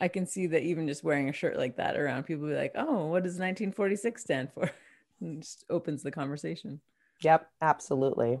I 0.00 0.08
can 0.08 0.26
see 0.26 0.46
that 0.48 0.62
even 0.62 0.86
just 0.86 1.04
wearing 1.04 1.28
a 1.28 1.32
shirt 1.32 1.56
like 1.56 1.76
that 1.76 1.96
around 1.96 2.24
people 2.24 2.46
be 2.46 2.54
like, 2.54 2.72
oh, 2.74 3.06
what 3.06 3.22
does 3.22 3.34
1946 3.34 4.22
stand 4.22 4.52
for? 4.52 4.70
and 5.20 5.42
just 5.42 5.64
opens 5.70 6.02
the 6.02 6.10
conversation. 6.10 6.80
Yep, 7.22 7.48
absolutely. 7.62 8.40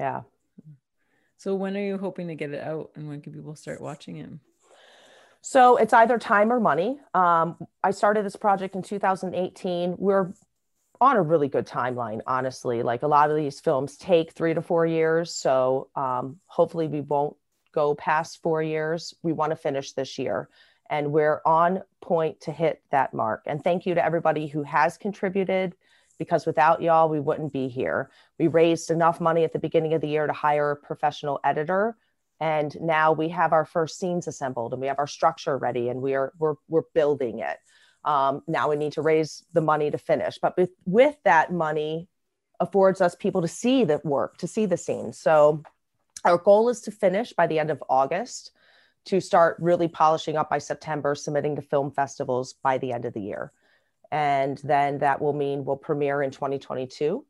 Yeah. 0.00 0.22
So 1.36 1.54
when 1.54 1.76
are 1.76 1.84
you 1.84 1.98
hoping 1.98 2.28
to 2.28 2.34
get 2.34 2.52
it 2.52 2.62
out 2.62 2.90
and 2.94 3.06
when 3.08 3.20
can 3.20 3.34
people 3.34 3.54
start 3.54 3.80
watching 3.80 4.16
it? 4.16 4.30
So 5.42 5.76
it's 5.76 5.92
either 5.92 6.18
time 6.18 6.50
or 6.50 6.58
money. 6.58 6.98
Um, 7.12 7.58
I 7.82 7.90
started 7.90 8.24
this 8.24 8.36
project 8.36 8.74
in 8.74 8.82
2018. 8.82 9.96
We're 9.98 10.32
on 11.02 11.16
a 11.16 11.22
really 11.22 11.48
good 11.48 11.66
timeline, 11.66 12.22
honestly. 12.26 12.82
Like 12.82 13.02
a 13.02 13.06
lot 13.06 13.30
of 13.30 13.36
these 13.36 13.60
films 13.60 13.98
take 13.98 14.32
three 14.32 14.54
to 14.54 14.62
four 14.62 14.86
years. 14.86 15.34
So 15.34 15.90
um, 15.94 16.38
hopefully 16.46 16.88
we 16.88 17.02
won't 17.02 17.36
go 17.72 17.94
past 17.94 18.40
four 18.42 18.62
years. 18.62 19.12
We 19.22 19.32
want 19.32 19.50
to 19.50 19.56
finish 19.56 19.92
this 19.92 20.18
year 20.18 20.48
and 20.94 21.10
we're 21.10 21.40
on 21.44 21.82
point 22.00 22.40
to 22.42 22.52
hit 22.52 22.80
that 22.92 23.12
mark. 23.12 23.42
And 23.46 23.64
thank 23.64 23.84
you 23.84 23.96
to 23.96 24.04
everybody 24.04 24.46
who 24.46 24.62
has 24.62 24.96
contributed 24.96 25.74
because 26.20 26.46
without 26.46 26.82
y'all, 26.82 27.08
we 27.08 27.18
wouldn't 27.18 27.52
be 27.52 27.66
here. 27.66 28.12
We 28.38 28.46
raised 28.46 28.92
enough 28.92 29.20
money 29.20 29.42
at 29.42 29.52
the 29.52 29.58
beginning 29.58 29.94
of 29.94 30.00
the 30.00 30.06
year 30.06 30.28
to 30.28 30.32
hire 30.32 30.70
a 30.70 30.76
professional 30.76 31.40
editor. 31.42 31.96
And 32.38 32.80
now 32.80 33.10
we 33.10 33.28
have 33.30 33.52
our 33.52 33.64
first 33.64 33.98
scenes 33.98 34.28
assembled 34.28 34.72
and 34.72 34.80
we 34.80 34.86
have 34.86 35.00
our 35.00 35.08
structure 35.08 35.58
ready 35.58 35.88
and 35.88 36.00
we 36.00 36.14
are 36.14 36.32
we're 36.38 36.54
we're 36.68 36.88
building 36.94 37.40
it. 37.40 37.56
Um, 38.04 38.42
now 38.46 38.70
we 38.70 38.76
need 38.76 38.92
to 38.92 39.02
raise 39.02 39.42
the 39.52 39.62
money 39.62 39.90
to 39.90 39.98
finish. 39.98 40.38
But 40.40 40.56
with, 40.56 40.70
with 40.84 41.16
that 41.24 41.52
money 41.52 42.08
affords 42.60 43.00
us 43.00 43.16
people 43.16 43.42
to 43.42 43.48
see 43.48 43.82
the 43.82 44.00
work, 44.04 44.36
to 44.38 44.46
see 44.46 44.66
the 44.66 44.76
scenes. 44.76 45.18
So 45.18 45.64
our 46.24 46.38
goal 46.38 46.68
is 46.68 46.82
to 46.82 46.92
finish 46.92 47.32
by 47.32 47.48
the 47.48 47.58
end 47.58 47.72
of 47.72 47.82
August 47.90 48.52
to 49.06 49.20
start 49.20 49.56
really 49.60 49.88
polishing 49.88 50.36
up 50.36 50.48
by 50.48 50.58
September, 50.58 51.14
submitting 51.14 51.56
to 51.56 51.62
film 51.62 51.90
festivals 51.90 52.54
by 52.54 52.78
the 52.78 52.92
end 52.92 53.04
of 53.04 53.12
the 53.12 53.20
year. 53.20 53.52
And 54.10 54.58
then 54.58 54.98
that 54.98 55.20
will 55.20 55.32
mean 55.32 55.64
we'll 55.64 55.76
premiere 55.76 56.22
in 56.22 56.30
2022. 56.30 57.24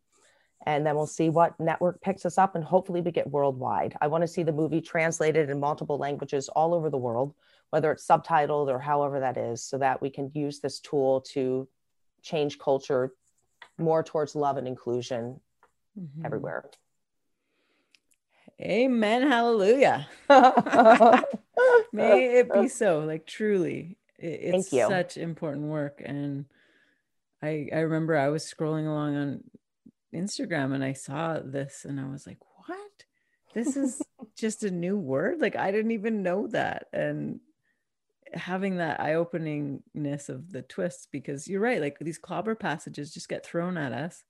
And 0.66 0.86
then 0.86 0.94
we'll 0.94 1.06
see 1.06 1.28
what 1.28 1.58
network 1.60 2.00
picks 2.00 2.24
us 2.24 2.38
up 2.38 2.54
and 2.54 2.64
hopefully 2.64 3.00
we 3.00 3.10
get 3.10 3.30
worldwide. 3.30 3.96
I 4.00 4.06
want 4.06 4.22
to 4.22 4.28
see 4.28 4.42
the 4.42 4.52
movie 4.52 4.80
translated 4.80 5.50
in 5.50 5.60
multiple 5.60 5.98
languages 5.98 6.48
all 6.48 6.72
over 6.72 6.88
the 6.88 6.96
world, 6.96 7.34
whether 7.70 7.92
it's 7.92 8.06
subtitled 8.06 8.68
or 8.68 8.78
however 8.78 9.20
that 9.20 9.36
is, 9.36 9.62
so 9.62 9.76
that 9.78 10.00
we 10.00 10.08
can 10.08 10.30
use 10.34 10.60
this 10.60 10.80
tool 10.80 11.20
to 11.32 11.68
change 12.22 12.58
culture 12.58 13.12
more 13.76 14.02
towards 14.02 14.34
love 14.34 14.56
and 14.56 14.66
inclusion 14.66 15.40
mm-hmm. 15.98 16.24
everywhere. 16.24 16.64
Amen. 18.60 19.22
Hallelujah. 19.28 20.06
May 21.92 22.38
it 22.38 22.52
be 22.52 22.68
so. 22.68 23.00
Like 23.00 23.26
truly, 23.26 23.96
it's 24.18 24.70
such 24.70 25.16
important 25.16 25.66
work. 25.66 26.02
And 26.04 26.46
I 27.42 27.68
I 27.72 27.80
remember 27.80 28.16
I 28.16 28.28
was 28.28 28.44
scrolling 28.44 28.86
along 28.86 29.16
on 29.16 29.44
Instagram 30.14 30.74
and 30.74 30.84
I 30.84 30.92
saw 30.92 31.40
this 31.40 31.84
and 31.84 32.00
I 32.00 32.06
was 32.08 32.26
like, 32.26 32.38
what? 32.66 33.04
This 33.54 33.76
is 33.76 34.02
just 34.36 34.64
a 34.64 34.70
new 34.70 34.96
word. 34.96 35.40
Like 35.40 35.56
I 35.56 35.70
didn't 35.70 35.92
even 35.92 36.22
know 36.22 36.46
that. 36.48 36.86
And 36.92 37.40
having 38.32 38.78
that 38.78 39.00
eye-openingness 39.00 40.28
of 40.28 40.50
the 40.50 40.62
twists 40.62 41.06
because 41.10 41.46
you're 41.46 41.60
right 41.60 41.80
like 41.80 41.96
these 42.00 42.18
clobber 42.18 42.56
passages 42.56 43.14
just 43.14 43.28
get 43.28 43.46
thrown 43.46 43.78
at 43.78 43.92
us 43.92 44.24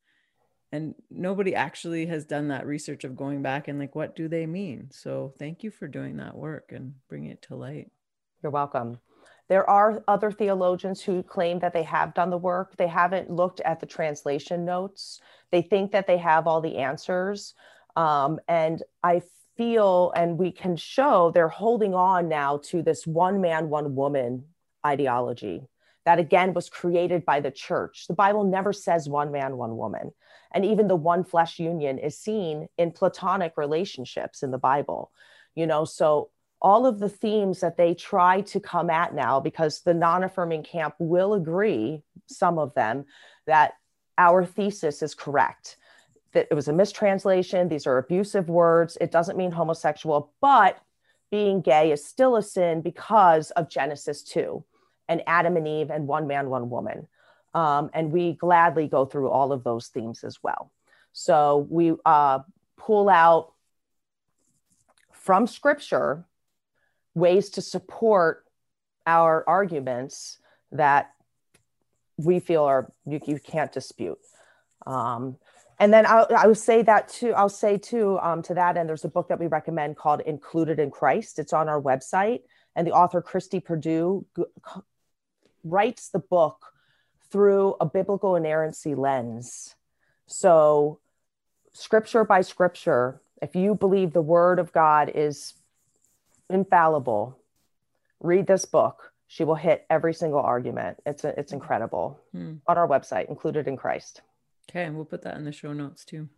and 0.75 0.93
nobody 1.09 1.55
actually 1.55 2.05
has 2.07 2.25
done 2.25 2.49
that 2.49 2.67
research 2.67 3.05
of 3.05 3.17
going 3.17 3.43
back 3.43 3.69
and 3.69 3.79
like 3.79 3.95
what 3.95 4.17
do 4.17 4.27
they 4.27 4.45
mean? 4.45 4.89
So 4.91 5.33
thank 5.39 5.63
you 5.63 5.71
for 5.71 5.87
doing 5.87 6.17
that 6.17 6.37
work 6.37 6.73
and 6.73 6.95
bringing 7.09 7.31
it 7.31 7.43
to 7.43 7.55
light. 7.55 7.93
You're 8.43 8.51
welcome. 8.51 8.99
There 9.49 9.69
are 9.71 10.03
other 10.09 10.33
theologians 10.33 11.01
who 11.01 11.23
claim 11.23 11.61
that 11.61 11.75
they 11.75 11.85
have 11.85 12.13
done 12.15 12.31
the 12.31 12.39
work. 12.39 12.77
They 12.77 12.89
haven't 12.89 13.31
looked 13.31 13.61
at 13.61 13.79
the 13.79 13.87
translation 13.87 14.65
notes. 14.65 15.21
They 15.53 15.63
think 15.63 15.93
that 15.93 16.09
they 16.09 16.19
have 16.19 16.49
all 16.49 16.61
the 16.61 16.79
answers. 16.79 17.55
Um, 17.95 18.41
and 18.49 18.83
i 19.05 19.23
feel 19.57 20.13
and 20.17 20.37
we 20.37 20.51
can 20.51 20.75
show 20.75 21.31
they're 21.31 21.49
holding 21.49 21.95
on 21.95 22.29
now 22.29 22.57
to 22.57 22.83
this 22.83 23.07
one 23.07 23.41
man 23.41 23.69
one 23.69 23.95
woman 23.95 24.45
ideology 24.85 25.63
that 26.05 26.19
again 26.19 26.55
was 26.55 26.69
created 26.69 27.25
by 27.25 27.41
the 27.41 27.51
church. 27.51 28.07
The 28.09 28.15
bible 28.15 28.45
never 28.45 28.73
says 28.73 29.09
one 29.09 29.33
man 29.33 29.57
one 29.57 29.77
woman. 29.77 30.13
And 30.53 30.65
even 30.65 30.87
the 30.87 30.97
one 30.97 31.25
flesh 31.25 31.59
union 31.59 31.99
is 31.99 32.19
seen 32.19 32.69
in 32.79 32.93
platonic 32.93 33.55
relationships 33.57 34.43
in 34.43 34.51
the 34.51 34.59
bible 34.59 35.11
you 35.55 35.67
know? 35.67 35.85
So 35.85 36.31
all 36.61 36.87
of 36.87 36.99
the 36.99 37.09
themes 37.09 37.61
that 37.61 37.77
they 37.77 37.95
try 37.95 38.41
to 38.41 38.61
come 38.61 38.91
at 38.91 39.15
now 39.15 39.41
because 39.41 39.81
the 39.81 39.95
non-affirming 39.95 40.63
camp 40.63 40.95
will 40.99 41.35
agree 41.35 42.03
some 42.27 42.59
of 42.59 42.75
them 42.75 43.05
that 43.47 43.75
our 44.17 44.45
thesis 44.45 45.03
is 45.03 45.15
correct 45.15 45.77
that 46.33 46.47
it 46.51 46.55
was 46.55 46.69
a 46.69 46.73
mistranslation 46.73 47.69
these 47.69 47.87
are 47.87 47.99
abusive 47.99 48.49
words 48.49 48.97
it 49.01 49.11
doesn't 49.11 49.37
mean 49.37 49.51
homosexual 49.51 50.33
but 50.41 50.79
being 51.31 51.61
gay 51.61 51.91
is 51.91 52.05
still 52.05 52.37
a 52.37 52.43
sin 52.43 52.81
because 52.81 53.51
of 53.53 53.69
genesis 53.69 54.23
2 54.23 54.65
and 55.09 55.23
adam 55.27 55.57
and 55.57 55.69
eve 55.69 55.91
and 55.91 56.07
one 56.07 56.27
man 56.27 56.49
one 56.49 56.71
woman 56.71 57.07
um, 57.55 57.91
and 57.95 58.11
we 58.11 58.33
gladly 58.33 58.89
go 58.89 59.07
through 59.07 59.31
all 59.31 59.53
of 59.53 59.63
those 59.63 59.89
themes 59.89 60.25
as 60.25 60.43
well. 60.43 60.73
So 61.13 61.67
we 61.71 61.95
uh, 62.05 62.41
pull 62.77 63.09
out 63.09 63.53
from 65.13 65.47
scripture 65.47 66.25
ways 67.15 67.51
to 67.51 67.63
support 67.63 68.45
our 69.07 69.45
arguments 69.47 70.39
that 70.73 71.13
we 72.17 72.41
feel 72.41 72.65
are 72.65 72.93
you, 73.07 73.21
you 73.27 73.39
can't 73.39 73.73
dispute. 73.73 74.19
Um, 74.87 75.37
and 75.79 75.93
then 75.93 76.07
I, 76.07 76.47
would 76.47 76.59
say 76.59 76.83
that 76.83 77.09
too. 77.09 77.33
I'll 77.35 77.49
say 77.49 77.79
too 77.79 78.19
um, 78.21 78.43
to 78.43 78.55
that 78.55 78.77
end. 78.77 78.89
There's 78.89 79.05
a 79.05 79.09
book 79.09 79.29
that 79.29 79.41
we 79.41 79.49
recommend 79.49 79.97
called 79.97 80.21
"Included 80.21 80.79
in 80.79 80.91
Christ." 80.91 81.41
It's 81.41 81.53
on 81.53 81.69
our 81.69 81.81
website, 81.81 82.43
and 82.77 82.87
the 82.87 82.93
author 82.93 83.21
Christy 83.21 83.59
Purdue 83.59 84.25
writes 85.65 86.09
the 86.09 86.19
book 86.19 86.73
through 87.31 87.75
a 87.81 87.87
biblical 87.87 88.37
inerrancy 88.37 88.95
lens. 88.95 89.75
So, 90.27 91.01
scripture 91.73 92.25
by 92.25 92.43
scripture, 92.43 93.21
if 93.43 93.57
you 93.57 93.75
believe 93.75 94.13
the 94.13 94.23
word 94.23 94.59
of 94.59 94.73
God 94.73 95.11
is 95.15 95.55
infallible, 96.49 97.39
read 98.21 98.47
this 98.47 98.65
book. 98.65 99.13
She 99.27 99.43
will 99.43 99.57
hit 99.57 99.85
every 99.91 100.15
single 100.15 100.41
argument. 100.41 100.99
It's 101.05 101.25
a, 101.25 101.39
it's 101.39 101.53
incredible. 101.53 102.21
Hmm. 102.33 102.55
On 102.69 102.79
our 102.79 102.87
website, 102.87 103.29
included 103.29 103.67
in 103.67 103.77
Christ. 103.77 104.23
Okay, 104.71 104.85
and 104.85 104.95
we'll 104.95 105.05
put 105.05 105.23
that 105.23 105.37
in 105.37 105.45
the 105.45 105.53
show 105.53 105.73
notes 105.73 106.05
too. 106.05 106.29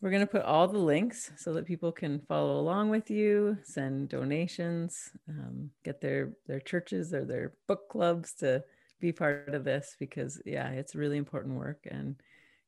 We're 0.00 0.10
going 0.10 0.20
to 0.20 0.26
put 0.26 0.42
all 0.42 0.68
the 0.68 0.78
links 0.78 1.32
so 1.36 1.54
that 1.54 1.64
people 1.64 1.90
can 1.90 2.20
follow 2.28 2.60
along 2.60 2.90
with 2.90 3.10
you, 3.10 3.56
send 3.62 4.10
donations, 4.10 5.10
um, 5.28 5.70
get 5.82 6.00
their 6.00 6.32
their 6.46 6.60
churches 6.60 7.14
or 7.14 7.24
their 7.24 7.52
book 7.66 7.88
clubs 7.88 8.34
to 8.34 8.62
be 9.00 9.12
part 9.12 9.54
of 9.54 9.64
this 9.64 9.96
because 9.98 10.42
yeah, 10.44 10.68
it's 10.70 10.94
really 10.94 11.16
important 11.16 11.58
work 11.58 11.86
and 11.90 12.16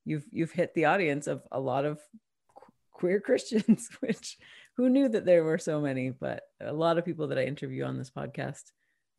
you've 0.05 0.25
you've 0.31 0.53
hit 0.53 0.73
the 0.75 0.87
audience 0.87 1.27
of 1.27 1.43
a 1.53 1.61
lot 1.61 1.85
of 1.85 2.01
queer 2.93 3.21
Christians, 3.29 3.91
which 4.01 4.39
who 4.77 4.89
knew 4.89 5.09
that 5.09 5.25
there 5.25 5.45
were 5.45 5.59
so 5.59 5.81
many, 5.81 6.11
but 6.11 6.45
a 6.61 6.73
lot 6.73 6.99
of 6.99 7.05
people 7.05 7.29
that 7.29 7.39
I 7.39 7.45
interview 7.45 7.85
on 7.85 7.99
this 7.99 8.11
podcast 8.11 8.73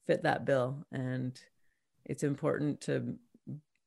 fit 0.07 0.23
that 0.23 0.45
bill. 0.45 0.85
And 0.91 1.39
it's 2.05 2.23
important 2.23 2.81
to 2.81 3.15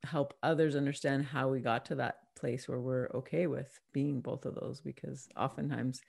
help 0.04 0.35
others 0.42 0.76
understand 0.76 1.24
how 1.26 1.48
we 1.48 1.61
got 1.61 1.87
to 1.87 1.96
that 1.96 2.19
place 2.37 2.69
where 2.69 2.81
we're 2.81 3.11
okay 3.14 3.47
with 3.47 3.81
being 3.93 4.21
both 4.21 4.45
of 4.45 4.55
those 4.55 4.81
because 4.81 5.29
oftentimes 5.37 6.01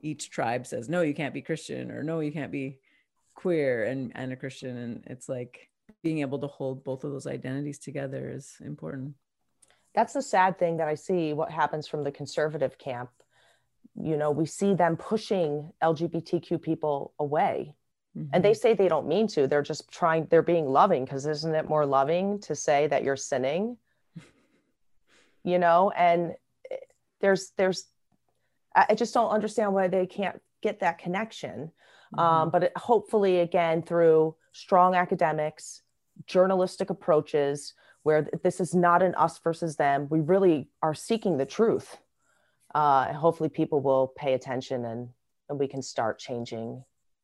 each 0.00 0.30
tribe 0.30 0.66
says 0.66 0.88
no 0.88 1.02
you 1.02 1.14
can't 1.14 1.34
be 1.34 1.42
christian 1.42 1.90
or 1.90 2.02
no 2.02 2.20
you 2.20 2.32
can't 2.32 2.52
be 2.52 2.78
queer 3.34 3.84
and, 3.84 4.12
and 4.14 4.32
a 4.32 4.36
christian 4.36 4.76
and 4.76 5.04
it's 5.06 5.28
like 5.28 5.68
being 6.02 6.20
able 6.20 6.38
to 6.38 6.46
hold 6.46 6.84
both 6.84 7.04
of 7.04 7.12
those 7.12 7.26
identities 7.26 7.78
together 7.78 8.30
is 8.30 8.56
important. 8.60 9.14
That's 9.94 10.12
the 10.12 10.22
sad 10.22 10.58
thing 10.58 10.76
that 10.76 10.88
i 10.88 10.94
see 10.94 11.32
what 11.32 11.50
happens 11.50 11.88
from 11.88 12.04
the 12.04 12.12
conservative 12.12 12.78
camp. 12.78 13.10
You 14.00 14.16
know 14.16 14.30
we 14.30 14.46
see 14.46 14.74
them 14.74 14.96
pushing 14.96 15.72
lgbtq 15.82 16.62
people 16.62 17.14
away 17.18 17.74
mm-hmm. 18.16 18.28
and 18.32 18.44
they 18.44 18.54
say 18.54 18.74
they 18.74 18.88
don't 18.88 19.08
mean 19.08 19.26
to. 19.28 19.46
They're 19.46 19.62
just 19.62 19.90
trying 19.90 20.26
they're 20.30 20.42
being 20.42 20.66
loving 20.66 21.04
because 21.04 21.26
isn't 21.26 21.54
it 21.54 21.68
more 21.68 21.86
loving 21.86 22.40
to 22.42 22.54
say 22.54 22.86
that 22.88 23.02
you're 23.02 23.16
sinning 23.16 23.76
you 25.44 25.58
know 25.58 25.90
and 25.96 26.34
there's 27.20 27.52
there's 27.56 27.86
i 28.74 28.94
just 28.94 29.14
don't 29.14 29.30
understand 29.30 29.72
why 29.72 29.88
they 29.88 30.06
can't 30.06 30.40
get 30.62 30.80
that 30.80 30.98
connection. 30.98 31.72
Um, 32.16 32.18
mm-hmm. 32.18 32.20
um, 32.20 32.50
but 32.50 32.64
it, 32.64 32.72
hopefully 32.76 33.40
again 33.40 33.82
through 33.82 34.34
strong 34.52 34.94
academics 34.94 35.82
journalistic 36.26 36.90
approaches 36.90 37.74
where 38.02 38.26
this 38.42 38.60
is 38.60 38.74
not 38.74 39.02
an 39.02 39.14
us 39.14 39.38
versus 39.38 39.76
them 39.76 40.08
we 40.10 40.20
really 40.20 40.68
are 40.82 40.94
seeking 40.94 41.36
the 41.36 41.46
truth. 41.46 41.98
Uh, 42.74 43.12
hopefully 43.12 43.48
people 43.48 43.80
will 43.80 44.12
pay 44.16 44.34
attention 44.34 44.84
and, 44.84 45.08
and 45.48 45.58
we 45.58 45.66
can 45.66 45.82
start 45.82 46.18
changing 46.18 46.82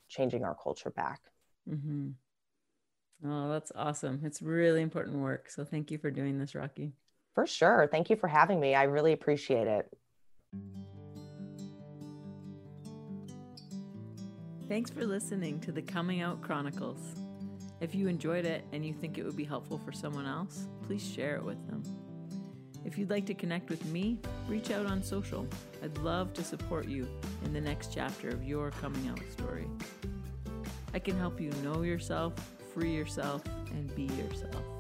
changing 0.09 0.45
our 0.45 0.55
culture 0.55 0.91
back. 0.91 1.21
Mm-hmm. 1.69 2.11
oh 3.27 3.49
that's 3.49 3.73
awesome. 3.75 4.21
It's 4.23 4.43
really 4.43 4.83
important 4.83 5.17
work. 5.17 5.49
So 5.51 5.65
thank 5.65 5.91
you 5.91 5.99
for 5.99 6.11
doing 6.11 6.39
this 6.39 6.55
rocky 6.55 6.93
for 7.35 7.47
sure 7.47 7.89
thank 7.91 8.11
you 8.11 8.17
for 8.17 8.29
having 8.29 8.61
me 8.61 8.75
i 8.75 8.85
really 8.85 9.13
appreciate 9.13 9.67
it 9.67 9.89
thanks 14.69 14.91
for 14.91 15.05
listening 15.05 15.61
to 15.61 15.73
the 15.73 15.83
coming 15.83 16.21
out 16.21 16.41
chronicles 16.41 17.01
if 17.81 17.95
you 17.95 18.09
enjoyed 18.09 18.45
it 18.45 18.65
and 18.73 18.85
you 18.85 18.95
think 18.95 19.19
it 19.19 19.25
would 19.25 19.37
be 19.37 19.45
helpful 19.45 19.81
for 19.85 19.93
someone 19.93 20.27
else 20.27 20.69
please 20.87 21.07
share 21.07 21.37
it 21.37 21.45
with 21.45 21.65
them 21.69 21.83
if 22.85 22.99
you'd 22.99 23.11
like 23.11 23.25
to 23.27 23.35
connect 23.35 23.71
with 23.71 23.85
me, 23.87 24.19
reach 24.47 24.71
out 24.71 24.87
on 24.87 25.03
social. 25.03 25.47
I'd 25.83 25.97
love 25.99 26.35
to 26.35 26.45
support 26.45 26.87
you 26.87 27.09
in 27.45 27.53
the 27.53 27.61
next 27.61 27.93
chapter 27.95 28.29
of 28.29 28.45
your 28.45 28.71
coming 28.71 29.09
out 29.09 29.21
story. 29.33 29.67
I 30.93 30.99
can 30.99 31.19
help 31.19 31.41
you 31.41 31.51
know 31.63 31.83
yourself, 31.83 32.35
free 32.75 32.95
yourself, 32.95 33.43
and 33.71 33.95
be 33.97 34.05
yourself. 34.05 34.74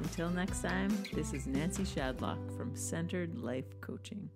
Until 0.00 0.30
next 0.30 0.62
time, 0.62 0.90
this 1.12 1.34
is 1.34 1.46
Nancy 1.46 1.82
Shadlock 1.82 2.56
from 2.56 2.76
Centered 2.76 3.36
Life 3.38 3.80
Coaching. 3.80 4.30